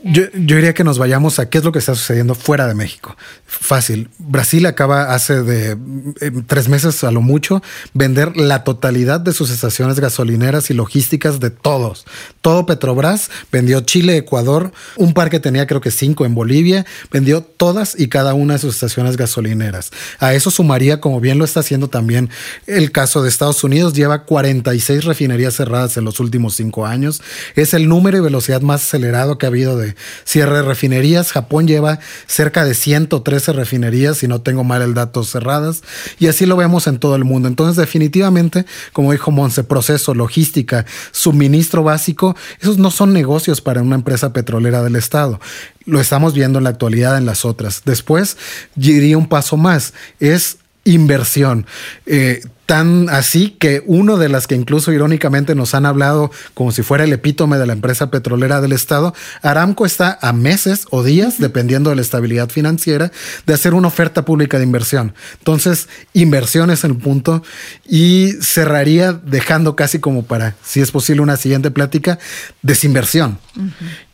Yo, 0.04 0.24
yo 0.34 0.56
diría 0.56 0.74
que 0.74 0.84
nos 0.84 0.98
vayamos 0.98 1.40
a 1.40 1.50
qué 1.50 1.58
es 1.58 1.64
lo 1.64 1.72
que 1.72 1.80
está 1.80 1.96
sucediendo 1.96 2.36
fuera 2.36 2.68
de 2.68 2.76
México. 2.76 3.16
Fácil. 3.46 4.10
Brasil 4.18 4.66
acaba 4.66 5.14
hace 5.14 5.42
de 5.42 5.78
eh, 6.22 6.32
tres 6.48 6.70
meses 6.70 7.04
a 7.04 7.12
lo 7.12 7.22
mucho 7.22 7.62
vender 7.94 8.36
la 8.36 8.64
totalidad 8.64 9.20
de 9.20 9.34
sus 9.34 9.50
estaciones 9.50 10.00
gasolineras 10.00 10.70
y 10.70 10.74
logísticas 10.74 11.40
de 11.40 11.50
todos. 11.50 12.06
Todo 12.42 12.66
Petrobras 12.66 13.30
vendió 13.52 13.82
Chile, 13.82 14.18
Ecuador, 14.18 14.72
un 14.98 15.14
par 15.14 15.30
que 15.30 15.40
tenía 15.40 15.68
creo 15.68 15.82
que 15.82 15.92
cinco 15.92 16.26
en 16.26 16.36
Bolivia, 16.36 16.86
vendió 17.12 17.42
todas 17.42 17.98
y 17.98 18.08
cada 18.08 18.34
una 18.34 18.54
de 18.54 18.60
sus 18.60 18.76
estaciones 18.76 19.18
gasolineras. 19.18 19.92
A 20.20 20.34
eso 20.34 20.52
sumaría, 20.52 21.00
como 21.00 21.20
bien 21.20 21.38
lo 21.38 21.46
está 21.46 21.62
haciendo 21.62 21.90
también 21.90 22.30
el 22.68 22.92
caso 22.92 23.22
de 23.22 23.30
Estados 23.30 23.64
Unidos, 23.64 23.94
lleva 23.94 24.24
46 24.26 25.06
refinerías 25.06 25.56
cerradas 25.56 25.98
en 25.98 26.06
los 26.06 26.20
últimos 26.20 26.56
cinco 26.56 26.86
años. 26.86 27.22
Es 27.56 27.74
el 27.74 27.88
número 27.88 28.18
y 28.18 28.22
velocidad 28.22 28.62
más 28.62 28.84
acelerado 28.84 29.38
que 29.38 29.46
ha 29.46 29.50
habido 29.50 29.73
de 29.78 29.96
cierre 30.24 30.58
de 30.58 30.62
refinerías. 30.64 31.32
Japón 31.32 31.68
lleva 31.68 32.00
cerca 32.28 32.66
de 32.66 32.74
113 32.74 33.54
refinerías, 33.54 34.18
si 34.18 34.28
no 34.28 34.42
tengo 34.42 34.64
mal 34.64 34.82
el 34.82 34.94
dato, 34.94 35.24
cerradas. 35.24 35.84
Y 36.20 36.28
así 36.28 36.46
lo 36.46 36.58
vemos 36.58 36.88
en 36.88 37.00
todo 37.00 37.16
el 37.16 37.24
mundo. 37.24 37.48
Entonces, 37.48 37.76
definitivamente, 37.76 38.66
como 38.92 39.12
dijo 39.12 39.32
Monse, 39.32 39.64
proceso, 39.64 40.14
logística, 40.14 40.86
suministro 41.12 41.84
básico, 41.84 42.36
esos 42.60 42.78
no 42.78 42.92
son 42.92 43.14
negocios 43.14 43.62
para 43.62 43.82
una 43.82 43.96
empresa 43.96 44.34
petrolera 44.34 44.84
del 44.84 44.96
Estado. 44.96 45.40
Lo 45.86 46.00
estamos 46.00 46.34
viendo 46.34 46.60
en 46.60 46.64
la 46.64 46.72
actualidad 46.72 47.18
en 47.18 47.26
las 47.26 47.46
otras. 47.46 47.82
Después, 47.86 48.38
yo 48.76 48.92
iría 48.92 49.18
un 49.18 49.28
paso 49.28 49.58
más. 49.58 49.94
Es 50.20 50.58
inversión. 50.86 51.66
Eh, 52.06 52.42
tan 52.66 53.10
así 53.10 53.56
que 53.60 53.84
uno 53.86 54.18
de 54.18 54.30
las 54.30 54.48
que 54.48 54.56
incluso 54.56 54.92
irónicamente 54.94 55.54
nos 55.56 55.74
han 55.76 55.86
hablado 55.86 56.32
como 56.54 56.72
si 56.72 56.82
fuera 56.82 57.04
el 57.04 57.12
epítome 57.12 57.58
de 57.58 57.68
la 57.68 57.74
empresa 57.74 58.10
petrolera 58.10 58.62
del 58.62 58.72
Estado, 58.72 59.14
Aramco 59.42 59.86
está 59.86 60.18
a 60.22 60.34
meses 60.34 60.86
o 60.90 61.04
días, 61.04 61.40
dependiendo 61.40 61.90
de 61.90 61.98
la 61.98 62.02
estabilidad 62.02 62.50
financiera, 62.50 63.12
de 63.46 63.54
hacer 63.54 63.74
una 63.74 63.90
oferta 63.90 64.24
pública 64.24 64.58
de 64.58 64.64
inversión. 64.64 65.14
Entonces, 65.40 65.90
inversión 66.14 66.72
es 66.72 66.84
el 66.84 66.96
punto 66.96 67.44
y 67.88 68.34
cerraría 68.42 69.14
dejando 69.14 69.76
casi 69.76 70.00
como 70.00 70.24
para, 70.24 70.56
si 70.64 70.80
es 70.80 70.92
posible, 70.92 71.22
una 71.22 71.38
siguiente 71.38 71.72
plática, 71.72 72.20
desinversión. 72.62 73.40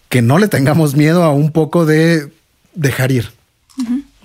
Que 0.09 0.21
no 0.23 0.39
le 0.39 0.47
tengamos 0.47 0.95
miedo 0.95 1.23
a 1.23 1.31
un 1.31 1.51
poco 1.51 1.85
de 1.85 2.31
dejar 2.73 3.11
ir. 3.11 3.38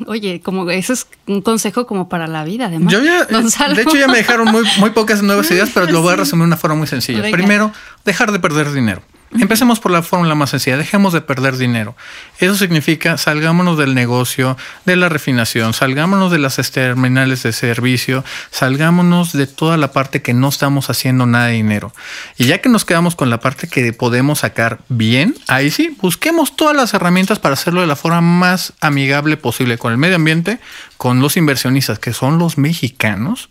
Oye, 0.07 0.41
como 0.41 0.71
eso 0.71 0.93
es 0.93 1.07
un 1.27 1.43
consejo 1.43 1.87
como 1.87 2.09
para 2.09 2.27
la 2.27 2.45
vida, 2.45 2.67
además. 2.67 2.93
Yo 2.93 3.03
ya, 3.03 3.25
de 3.25 3.83
hecho, 3.83 3.97
ya 3.97 4.09
me 4.09 4.19
dejaron 4.19 4.51
muy, 4.51 4.65
muy 4.79 4.91
pocas 4.91 5.23
nuevas 5.23 5.51
ideas, 5.51 5.71
pero 5.73 5.87
lo 5.87 6.03
voy 6.03 6.13
a 6.13 6.17
resumir 6.25 6.43
de 6.45 6.49
una 6.49 6.57
forma 6.57 6.77
muy 6.77 6.87
sencilla. 6.87 7.23
Primero, 7.31 7.73
dejar 8.05 8.33
de 8.33 8.39
perder 8.39 8.73
dinero. 8.73 9.03
Empecemos 9.37 9.81
por 9.81 9.91
la 9.91 10.03
fórmula 10.03 10.37
más 10.37 10.51
sencilla, 10.51 10.77
dejemos 10.77 11.13
de 11.13 11.21
perder 11.21 11.57
dinero. 11.57 11.97
Eso 12.39 12.55
significa 12.55 13.19
salgámonos 13.19 13.77
del 13.77 13.95
negocio, 13.95 14.57
de 14.85 14.95
la 14.95 15.09
refinación, 15.09 15.75
salgámonos 15.75 16.31
de 16.31 16.39
las 16.39 16.55
terminales 16.71 17.43
de 17.43 17.53
servicio, 17.53 18.25
salgámonos 18.51 19.33
de 19.33 19.49
toda 19.49 19.77
la 19.77 19.91
parte 19.91 20.23
que 20.23 20.35
no 20.35 20.49
estamos 20.49 20.89
haciendo 20.89 21.27
nada 21.27 21.47
de 21.47 21.55
dinero. 21.55 21.93
Y 22.39 22.45
ya 22.45 22.59
que 22.59 22.69
nos 22.69 22.85
quedamos 22.85 23.17
con 23.17 23.29
la 23.29 23.41
parte 23.41 23.67
que 23.67 23.93
podemos 23.93 24.41
sacar 24.41 24.79
bien, 24.89 25.35
ahí 25.49 25.73
sí, 25.73 25.97
busquemos 26.01 26.55
todas 26.55 26.77
las 26.77 26.95
herramientas 26.95 27.41
para 27.41 27.55
hacerlo 27.55 27.81
de 27.81 27.89
la 27.89 27.97
forma 27.97 28.21
más 28.21 28.73
amigable 28.81 29.37
posible 29.37 29.79
con 29.79 29.91
el 29.91 29.99
medio 29.99 30.15
ambiente, 30.15 30.61
con 30.97 31.21
los 31.21 31.37
inversionistas 31.37 31.99
que 31.99 32.13
son 32.13 32.39
los 32.39 32.57
mexicanos 32.57 33.49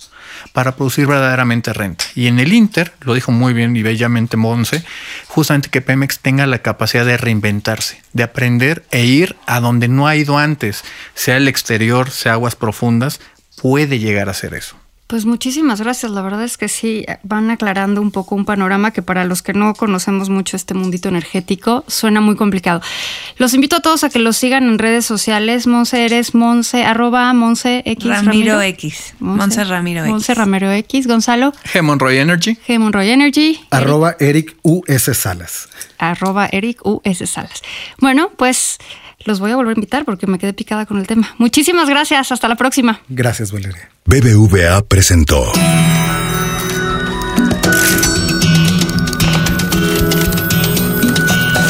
para 0.51 0.75
producir 0.75 1.07
verdaderamente 1.07 1.73
renta. 1.73 2.05
Y 2.15 2.27
en 2.27 2.39
el 2.39 2.53
Inter, 2.53 2.93
lo 3.01 3.13
dijo 3.13 3.31
muy 3.31 3.53
bien 3.53 3.75
y 3.75 3.83
bellamente 3.83 4.37
Monse, 4.37 4.83
justamente 5.27 5.69
que 5.69 5.81
Pemex 5.81 6.19
tenga 6.19 6.45
la 6.45 6.59
capacidad 6.59 7.05
de 7.05 7.17
reinventarse, 7.17 8.01
de 8.13 8.23
aprender 8.23 8.83
e 8.91 9.05
ir 9.05 9.35
a 9.45 9.59
donde 9.59 9.87
no 9.87 10.07
ha 10.07 10.15
ido 10.15 10.37
antes, 10.37 10.83
sea 11.13 11.37
el 11.37 11.47
exterior, 11.47 12.09
sea 12.09 12.33
aguas 12.33 12.55
profundas, 12.55 13.19
puede 13.61 13.99
llegar 13.99 14.27
a 14.27 14.31
hacer 14.31 14.53
eso. 14.53 14.82
Pues 15.07 15.25
muchísimas 15.25 15.81
gracias. 15.81 16.11
La 16.11 16.21
verdad 16.21 16.43
es 16.43 16.57
que 16.57 16.67
sí 16.67 17.05
van 17.23 17.51
aclarando 17.51 18.01
un 18.01 18.11
poco 18.11 18.35
un 18.35 18.45
panorama 18.45 18.91
que 18.91 19.01
para 19.01 19.25
los 19.25 19.41
que 19.43 19.53
no 19.53 19.73
conocemos 19.75 20.29
mucho 20.29 20.55
este 20.55 20.73
mundito 20.73 21.09
energético 21.09 21.83
suena 21.87 22.21
muy 22.21 22.35
complicado. 22.35 22.81
Los 23.37 23.53
invito 23.53 23.75
a 23.75 23.81
todos 23.81 24.03
a 24.03 24.09
que 24.09 24.19
los 24.19 24.37
sigan 24.37 24.63
en 24.63 24.79
redes 24.79 25.05
sociales. 25.05 25.67
Monse 25.67 26.05
eres 26.05 26.33
Monse, 26.33 26.83
arroba 26.83 27.31
Monse 27.33 27.83
X. 27.85 28.05
Ramiro, 28.05 28.61
X. 28.61 29.13
Monse, 29.19 29.63
Ramiro 29.65 30.01
X. 30.01 30.11
Monse 30.11 30.33
Ramiro 30.33 30.71
X. 30.71 31.05
Gonzalo. 31.05 31.51
G 31.51 31.81
Monroy 31.81 32.17
Energy. 32.17 32.57
G 32.67 32.79
Monroy 32.79 33.09
Energy. 33.09 33.59
Arroba 33.71 34.15
Eric 34.19 34.55
US 34.63 35.03
Salas. 35.15 35.69
Arroba 35.99 36.47
Eric 36.51 36.79
US 36.85 37.29
Salas. 37.29 37.61
Bueno, 37.99 38.31
pues 38.37 38.79
los 39.25 39.39
voy 39.39 39.51
a 39.51 39.55
volver 39.55 39.75
a 39.75 39.79
invitar 39.79 40.05
porque 40.05 40.27
me 40.27 40.39
quedé 40.39 40.53
picada 40.53 40.85
con 40.85 40.97
el 40.99 41.07
tema. 41.07 41.33
Muchísimas 41.37 41.89
gracias. 41.89 42.31
Hasta 42.31 42.47
la 42.47 42.55
próxima. 42.55 43.01
Gracias, 43.09 43.51
Valeria. 43.51 43.89
BBVA 44.05 44.81
presentó. 44.87 45.51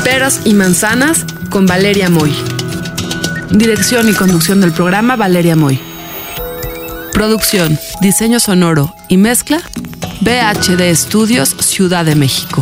Peras 0.03 0.41
y 0.45 0.53
manzanas 0.53 1.25
con 1.49 1.65
Valeria 1.65 2.09
Moy. 2.09 2.33
Dirección 3.51 4.09
y 4.09 4.13
conducción 4.13 4.61
del 4.61 4.71
programa 4.71 5.15
Valeria 5.15 5.55
Moy. 5.55 5.79
Producción, 7.13 7.79
diseño 8.01 8.39
sonoro 8.39 8.93
y 9.07 9.17
mezcla 9.17 9.61
BHD 10.21 10.81
Estudios 10.81 11.55
Ciudad 11.59 12.05
de 12.05 12.15
México. 12.15 12.61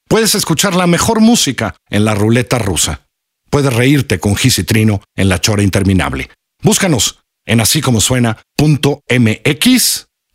Puedes 0.11 0.35
escuchar 0.35 0.75
la 0.75 0.87
mejor 0.87 1.21
música 1.21 1.73
en 1.89 2.03
la 2.03 2.13
ruleta 2.13 2.59
rusa. 2.59 3.07
Puedes 3.49 3.71
reírte 3.71 4.19
con 4.19 4.35
Gis 4.35 4.59
y 4.59 4.65
Trino 4.65 5.01
en 5.15 5.29
la 5.29 5.39
chora 5.39 5.63
interminable. 5.63 6.29
Búscanos 6.61 7.19
en 7.45 7.61
así 7.61 7.79
como 7.79 8.01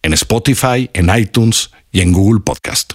en 0.00 0.14
Spotify, 0.14 0.88
en 0.94 1.14
iTunes 1.14 1.72
y 1.92 2.00
en 2.00 2.14
Google 2.14 2.40
Podcast. 2.40 2.94